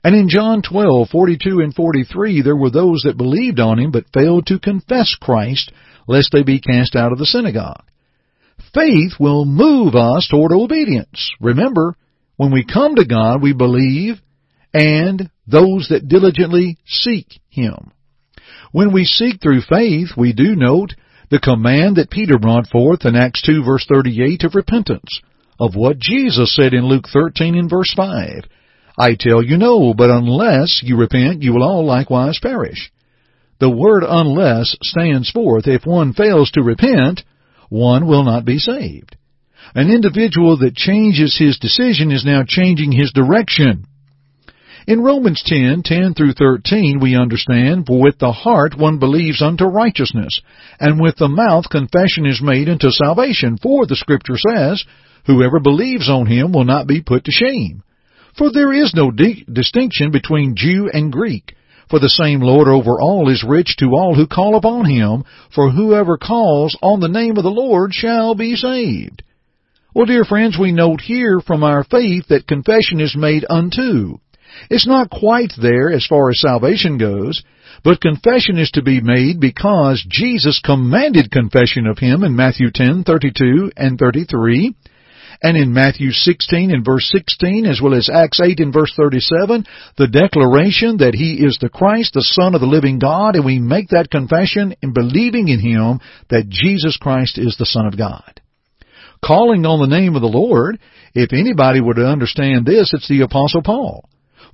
And 0.05 0.15
in 0.15 0.29
John 0.29 0.63
12:42 0.63 1.61
and 1.61 1.75
43, 1.75 2.43
there 2.43 2.55
were 2.55 2.71
those 2.71 3.01
that 3.03 3.17
believed 3.17 3.59
on 3.59 3.81
him 3.81 3.91
but 3.91 4.13
failed 4.15 4.47
to 4.47 4.61
confess 4.61 5.13
Christ 5.17 5.73
lest 6.07 6.31
they 6.31 6.45
be 6.45 6.61
cast 6.61 6.95
out 6.95 7.11
of 7.11 7.19
the 7.19 7.27
synagogue. 7.27 7.90
Faith 8.75 9.13
will 9.19 9.45
move 9.45 9.95
us 9.95 10.29
toward 10.31 10.53
obedience. 10.53 11.33
Remember, 11.41 11.97
when 12.37 12.53
we 12.53 12.65
come 12.65 12.95
to 12.97 13.05
God, 13.05 13.43
we 13.43 13.53
believe 13.53 14.21
and 14.73 15.31
those 15.47 15.89
that 15.91 16.09
diligently 16.09 16.79
seek 16.87 17.27
Him. 17.49 17.93
When 18.73 18.93
we 18.93 19.05
seek 19.05 19.41
through 19.41 19.63
faith, 19.63 20.11
we 20.17 20.33
do 20.33 20.55
note 20.55 20.95
the 21.31 21.41
command 21.41 21.97
that 21.97 22.11
Peter 22.11 22.39
brought 22.39 22.69
forth 22.69 23.05
in 23.05 23.17
Acts 23.17 23.43
2 23.43 23.65
verse 23.65 23.87
38 23.93 24.45
of 24.45 24.55
repentance, 24.55 25.21
of 25.59 25.75
what 25.75 25.99
Jesus 25.99 26.55
said 26.55 26.73
in 26.73 26.87
Luke 26.87 27.07
13 27.13 27.57
and 27.57 27.69
verse 27.71 27.93
5. 27.97 28.45
I 28.99 29.17
tell 29.19 29.43
you 29.43 29.57
no, 29.57 29.95
but 29.95 30.11
unless 30.11 30.83
you 30.85 30.97
repent, 30.97 31.43
you 31.43 31.53
will 31.53 31.63
all 31.63 31.85
likewise 31.85 32.39
perish. 32.41 32.93
The 33.59 33.71
word 33.71 34.05
unless 34.07 34.77
stands 34.83 35.31
forth 35.31 35.67
if 35.67 35.85
one 35.85 36.13
fails 36.13 36.51
to 36.53 36.63
repent, 36.63 37.23
one 37.71 38.07
will 38.07 38.25
not 38.25 38.45
be 38.45 38.59
saved. 38.59 39.17
An 39.75 39.91
individual 39.91 40.59
that 40.59 40.75
changes 40.75 41.39
his 41.39 41.59
decision 41.59 42.11
is 42.11 42.25
now 42.25 42.43
changing 42.47 42.93
his 42.93 43.13
direction. 43.13 43.87
In 44.87 45.03
Romans 45.03 45.43
10, 45.47 45.83
10 45.85 46.15
through 46.15 46.33
13, 46.33 46.99
we 47.01 47.15
understand, 47.15 47.87
For 47.87 48.01
with 48.01 48.19
the 48.19 48.33
heart 48.33 48.77
one 48.77 48.99
believes 48.99 49.41
unto 49.41 49.65
righteousness, 49.65 50.41
and 50.81 51.01
with 51.01 51.17
the 51.17 51.29
mouth 51.29 51.71
confession 51.71 52.27
is 52.27 52.43
made 52.43 52.69
unto 52.69 52.91
salvation. 52.91 53.57
For 53.57 53.87
the 53.87 53.97
Scripture 53.97 54.37
says, 54.37 54.85
Whoever 55.27 55.61
believes 55.61 56.09
on 56.09 56.27
him 56.27 56.53
will 56.53 56.65
not 56.65 56.87
be 56.87 57.03
put 57.03 57.25
to 57.25 57.31
shame. 57.31 57.83
For 58.37 58.51
there 58.51 58.73
is 58.73 58.95
no 58.95 59.11
di- 59.11 59.45
distinction 59.53 60.11
between 60.11 60.57
Jew 60.57 60.91
and 60.93 61.13
Greek. 61.13 61.55
For 61.91 61.99
the 61.99 62.09
same 62.09 62.41
Lord 62.41 62.69
over 62.69 63.01
all 63.01 63.29
is 63.29 63.43
rich 63.43 63.75
to 63.79 63.97
all 63.97 64.15
who 64.15 64.29
call 64.29 64.55
upon 64.55 64.85
him, 64.85 65.25
for 65.53 65.71
whoever 65.71 66.17
calls 66.17 66.79
on 66.81 67.01
the 67.01 67.09
name 67.09 67.37
of 67.37 67.43
the 67.43 67.51
Lord 67.51 67.93
shall 67.93 68.37
be 68.37 68.55
saved. 68.55 69.25
Well, 69.93 70.07
dear 70.07 70.25
friends, 70.25 70.57
we 70.57 70.71
note 70.71 71.01
here 71.01 71.41
from 71.41 71.65
our 71.65 71.83
faith 71.83 72.29
that 72.29 72.47
confession 72.47 73.01
is 73.01 73.17
made 73.17 73.45
unto. 73.51 74.19
It's 74.71 74.87
not 74.87 75.11
quite 75.11 75.53
there 75.61 75.91
as 75.91 76.07
far 76.07 76.31
as 76.31 76.41
salvation 76.41 76.97
goes, 76.97 77.43
but 77.83 78.01
confession 78.01 78.57
is 78.57 78.71
to 78.73 78.83
be 78.83 79.01
made 79.01 79.41
because 79.41 80.05
Jesus 80.09 80.61
commanded 80.65 81.33
confession 81.33 81.87
of 81.87 81.99
Him 81.99 82.23
in 82.23 82.37
Matthew 82.37 82.71
10:32 82.71 83.73
and 83.77 83.99
33, 83.99 84.77
and 85.43 85.57
in 85.57 85.73
Matthew 85.73 86.11
16 86.11 86.71
and 86.71 86.85
verse 86.85 87.09
16, 87.11 87.67
as 87.67 87.81
well 87.83 87.95
as 87.95 88.11
Acts 88.13 88.41
8 88.41 88.61
and 88.61 88.73
verse 88.73 88.93
37, 88.97 89.65
the 89.97 90.07
declaration 90.07 90.99
that 90.99 91.15
He 91.15 91.35
is 91.45 91.59
the 91.61 91.71
Christ, 91.71 92.15
the 92.15 92.23
Son 92.23 92.55
of 92.55 92.61
the 92.61 92.67
living 92.67 92.99
God, 92.99 93.37
and 93.37 93.45
we 93.45 93.59
make 93.59 93.89
that 93.89 94.11
confession 94.11 94.75
in 94.83 94.93
believing 94.93 95.49
in 95.49 95.61
Him 95.61 96.01
that 96.29 96.49
Jesus 96.49 96.97
Christ 96.97 97.39
is 97.39 97.57
the 97.59 97.67
Son 97.67 97.87
of 97.87 97.97
God. 97.97 98.41
Calling 99.25 99.65
on 99.67 99.81
the 99.81 99.97
name 99.97 100.15
of 100.15 100.23
the 100.23 100.29
Lord, 100.29 100.79
if 101.15 101.33
anybody 101.33 101.81
were 101.81 101.95
to 101.95 102.07
understand 102.07 102.67
this, 102.67 102.93
it's 102.95 103.09
the 103.09 103.23
Apostle 103.23 103.63
Paul. 103.63 104.09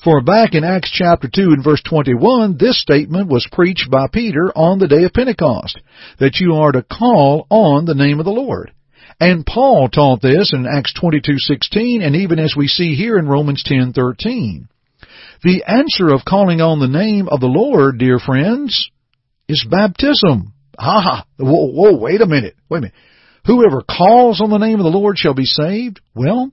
For 0.04 0.20
back 0.20 0.54
in 0.54 0.62
Acts 0.62 0.90
chapter 0.92 1.28
2 1.32 1.52
and 1.52 1.64
verse 1.64 1.82
21, 1.82 2.58
this 2.58 2.80
statement 2.80 3.28
was 3.28 3.48
preached 3.50 3.90
by 3.90 4.06
Peter 4.12 4.52
on 4.54 4.78
the 4.78 4.88
day 4.88 5.04
of 5.04 5.12
Pentecost, 5.12 5.80
that 6.18 6.36
you 6.38 6.54
are 6.54 6.72
to 6.72 6.82
call 6.82 7.46
on 7.50 7.86
the 7.86 7.94
name 7.94 8.18
of 8.18 8.24
the 8.24 8.30
Lord. 8.30 8.72
And 9.18 9.46
Paul 9.46 9.88
taught 9.88 10.20
this 10.20 10.52
in 10.52 10.66
Acts 10.66 10.92
22:16 10.92 12.02
and 12.02 12.16
even 12.16 12.38
as 12.38 12.54
we 12.54 12.68
see 12.68 12.94
here 12.94 13.18
in 13.18 13.26
Romans 13.26 13.62
10:13. 13.62 14.68
The 15.42 15.64
answer 15.66 16.12
of 16.12 16.24
calling 16.24 16.60
on 16.60 16.80
the 16.80 16.88
name 16.88 17.28
of 17.28 17.40
the 17.40 17.46
Lord, 17.46 17.98
dear 17.98 18.18
friends, 18.18 18.90
is 19.48 19.66
baptism. 19.70 20.52
Ah, 20.78 21.24
whoa, 21.38 21.70
whoa, 21.70 21.96
wait 21.96 22.20
a 22.20 22.26
minute. 22.26 22.54
Wait 22.68 22.78
a 22.78 22.80
minute. 22.82 22.94
Whoever 23.46 23.82
calls 23.82 24.40
on 24.40 24.50
the 24.50 24.58
name 24.58 24.80
of 24.80 24.84
the 24.84 24.98
Lord 24.98 25.16
shall 25.18 25.34
be 25.34 25.44
saved. 25.44 26.00
Well, 26.14 26.50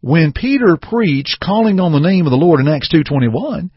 when 0.00 0.32
Peter 0.32 0.76
preached 0.80 1.40
calling 1.40 1.80
on 1.80 1.92
the 1.92 2.00
name 2.00 2.26
of 2.26 2.30
the 2.30 2.36
Lord 2.36 2.60
in 2.60 2.68
Acts 2.68 2.88
2.21, 2.88 3.70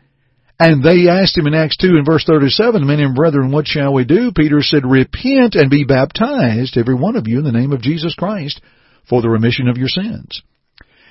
and 0.60 0.84
they 0.84 1.08
asked 1.08 1.38
him 1.38 1.48
in 1.48 1.54
Acts 1.54 1.78
2 1.78 1.88
and 1.88 2.06
verse 2.06 2.26
37, 2.26 2.86
Men 2.86 3.00
and 3.00 3.16
brethren, 3.16 3.52
what 3.52 3.66
shall 3.66 3.94
we 3.94 4.04
do? 4.04 4.32
Peter 4.36 4.62
said, 4.62 4.86
Repent 4.86 5.56
and 5.56 5.70
be 5.70 5.86
baptized, 5.86 6.78
every 6.78 6.96
one 6.96 7.16
of 7.16 7.28
you, 7.28 7.40
in 7.40 7.46
the 7.46 7.52
name 7.52 7.72
of 7.72 7.82
Jesus 7.82 8.14
Christ, 8.14 8.60
for 9.08 9.22
the 9.22 9.30
remission 9.30 9.70
of 9.70 9.78
your 9.78 9.88
sins. 9.88 10.42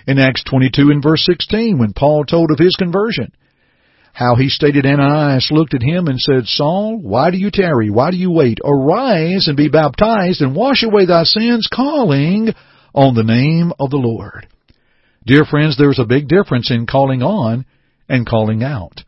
In 0.07 0.19
Acts 0.19 0.45
22 0.45 0.91
and 0.91 1.03
verse 1.03 1.25
16, 1.25 1.79
when 1.79 1.95
Paul 1.95 2.25
told 2.25 2.51
of 2.51 2.59
his 2.59 2.77
conversion, 2.77 3.33
how 4.13 4.37
he 4.37 4.49
stated 4.49 4.85
Ananias 4.85 5.49
looked 5.51 5.75
at 5.75 5.83
him 5.83 6.09
and 6.09 6.19
said, 6.19 6.47
Saul, 6.47 6.99
why 7.01 7.31
do 7.31 7.39
you 7.39 7.51
tarry? 7.51 7.89
Why 7.89 8.11
do 8.11 8.17
you 8.17 8.31
wait? 8.31 8.59
Arise 8.65 9.47
and 9.47 9.57
be 9.57 9.69
baptized 9.69 10.43
and 10.43 10.57
wash 10.57 10.83
away 10.83 11.07
thy 11.07 11.23
sins, 11.23 11.69
calling 11.73 12.53
on 12.95 13.15
the 13.15 13.23
name 13.23 13.73
of 13.79 13.91
the 13.91 13.97
Lord. 13.97 14.47
Dear 15.25 15.45
friends, 15.45 15.79
there's 15.79 16.01
a 16.01 16.05
big 16.05 16.27
difference 16.27 16.71
in 16.71 16.87
calling 16.87 17.23
on 17.23 17.65
and 18.09 18.27
calling 18.27 18.63
out. 18.63 19.05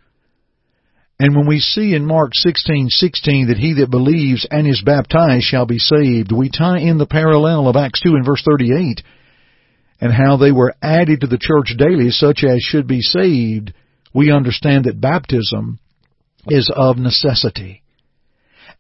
And 1.21 1.37
when 1.37 1.47
we 1.47 1.61
see 1.61 1.95
in 1.95 2.07
Mark 2.07 2.33
16:16 2.35 3.49
that 3.49 3.59
he 3.59 3.75
that 3.75 3.91
believes 3.91 4.47
and 4.51 4.67
is 4.67 4.81
baptized 4.81 5.45
shall 5.45 5.67
be 5.67 5.79
saved, 5.79 6.33
we 6.33 6.49
tie 6.49 6.79
in 6.79 6.97
the 6.97 7.05
parallel 7.05 7.69
of 7.69 7.77
Acts 7.77 8.01
2 8.01 8.15
and 8.15 8.25
verse 8.25 8.43
38 8.43 9.03
and 10.01 10.15
how 10.15 10.39
they 10.39 10.51
were 10.51 10.75
added 10.81 11.21
to 11.21 11.27
the 11.27 11.37
church 11.39 11.75
daily 11.77 12.11
such 12.11 12.43
as 12.43 12.63
should 12.63 12.87
be 12.87 13.03
saved. 13.03 13.75
We 14.15 14.33
understand 14.33 14.87
that 14.87 14.99
baptism 14.99 15.79
is 16.47 16.73
of 16.75 16.97
necessity. 16.97 17.83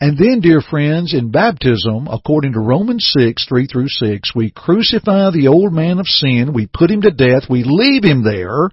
And 0.00 0.16
then, 0.16 0.40
dear 0.40 0.62
friends, 0.62 1.12
in 1.12 1.30
baptism, 1.30 2.08
according 2.10 2.54
to 2.54 2.60
Romans 2.60 3.06
6, 3.18 3.44
3 3.44 3.66
through 3.66 3.88
6, 3.88 4.34
we 4.34 4.50
crucify 4.50 5.30
the 5.30 5.48
old 5.48 5.74
man 5.74 5.98
of 5.98 6.06
sin, 6.06 6.54
we 6.54 6.66
put 6.66 6.90
him 6.90 7.02
to 7.02 7.10
death, 7.10 7.50
we 7.50 7.64
leave 7.64 8.02
him 8.02 8.24
there, 8.24 8.70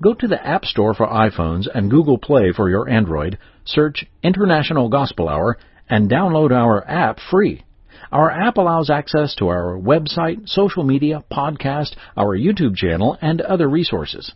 Go 0.00 0.14
to 0.14 0.28
the 0.28 0.46
App 0.46 0.64
Store 0.64 0.94
for 0.94 1.08
iPhones 1.08 1.66
and 1.74 1.90
Google 1.90 2.18
Play 2.18 2.52
for 2.52 2.70
your 2.70 2.88
Android, 2.88 3.36
search 3.64 4.06
International 4.22 4.88
Gospel 4.88 5.28
Hour, 5.28 5.58
and 5.90 6.08
download 6.08 6.52
our 6.52 6.88
app 6.88 7.18
free. 7.28 7.64
Our 8.12 8.30
app 8.30 8.58
allows 8.58 8.90
access 8.90 9.34
to 9.36 9.48
our 9.48 9.76
website, 9.76 10.48
social 10.48 10.84
media, 10.84 11.24
podcast, 11.32 11.96
our 12.16 12.38
YouTube 12.38 12.76
channel, 12.76 13.18
and 13.20 13.40
other 13.40 13.68
resources. 13.68 14.30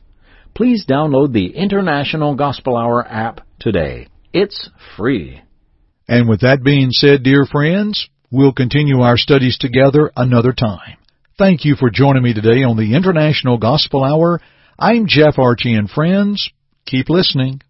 Please 0.53 0.85
download 0.85 1.33
the 1.33 1.55
International 1.55 2.35
Gospel 2.35 2.77
Hour 2.77 3.07
app 3.07 3.43
today. 3.61 4.09
It's 4.33 4.71
free. 4.97 5.41
And 6.07 6.29
with 6.29 6.41
that 6.41 6.63
being 6.63 6.91
said, 6.93 7.23
dear 7.25 7.47
friends, 7.47 8.09
we'll 8.31 8.53
continue 8.53 9.01
our 9.01 9.17
studies 9.17 9.59
together 9.59 10.13
another 10.15 10.53
time. 10.53 10.99
Thank 11.37 11.65
you 11.65 11.75
for 11.75 11.91
joining 11.91 12.23
me 12.23 12.33
today 12.35 12.63
on 12.63 12.77
the 12.77 12.95
International 12.95 13.59
Gospel 13.59 14.05
Hour. 14.05 14.41
I'm 14.79 15.07
Jeff 15.09 15.39
Archie 15.39 15.75
and 15.75 15.91
friends, 15.91 16.51
keep 16.87 17.09
listening. 17.09 17.61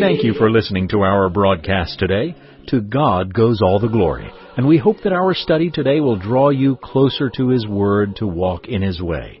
Thank 0.00 0.22
you 0.22 0.34
for 0.34 0.50
listening 0.50 0.88
to 0.88 1.00
our 1.00 1.28
broadcast 1.28 1.98
today. 1.98 2.36
To 2.68 2.80
God 2.80 3.34
goes 3.34 3.60
all 3.62 3.80
the 3.80 3.88
glory. 3.88 4.30
And 4.56 4.66
we 4.66 4.78
hope 4.78 4.98
that 5.02 5.12
our 5.12 5.34
study 5.34 5.70
today 5.70 6.00
will 6.00 6.18
draw 6.18 6.50
you 6.50 6.76
closer 6.76 7.30
to 7.30 7.48
His 7.48 7.66
Word 7.66 8.16
to 8.16 8.26
walk 8.26 8.68
in 8.68 8.82
His 8.82 9.00
way. 9.00 9.40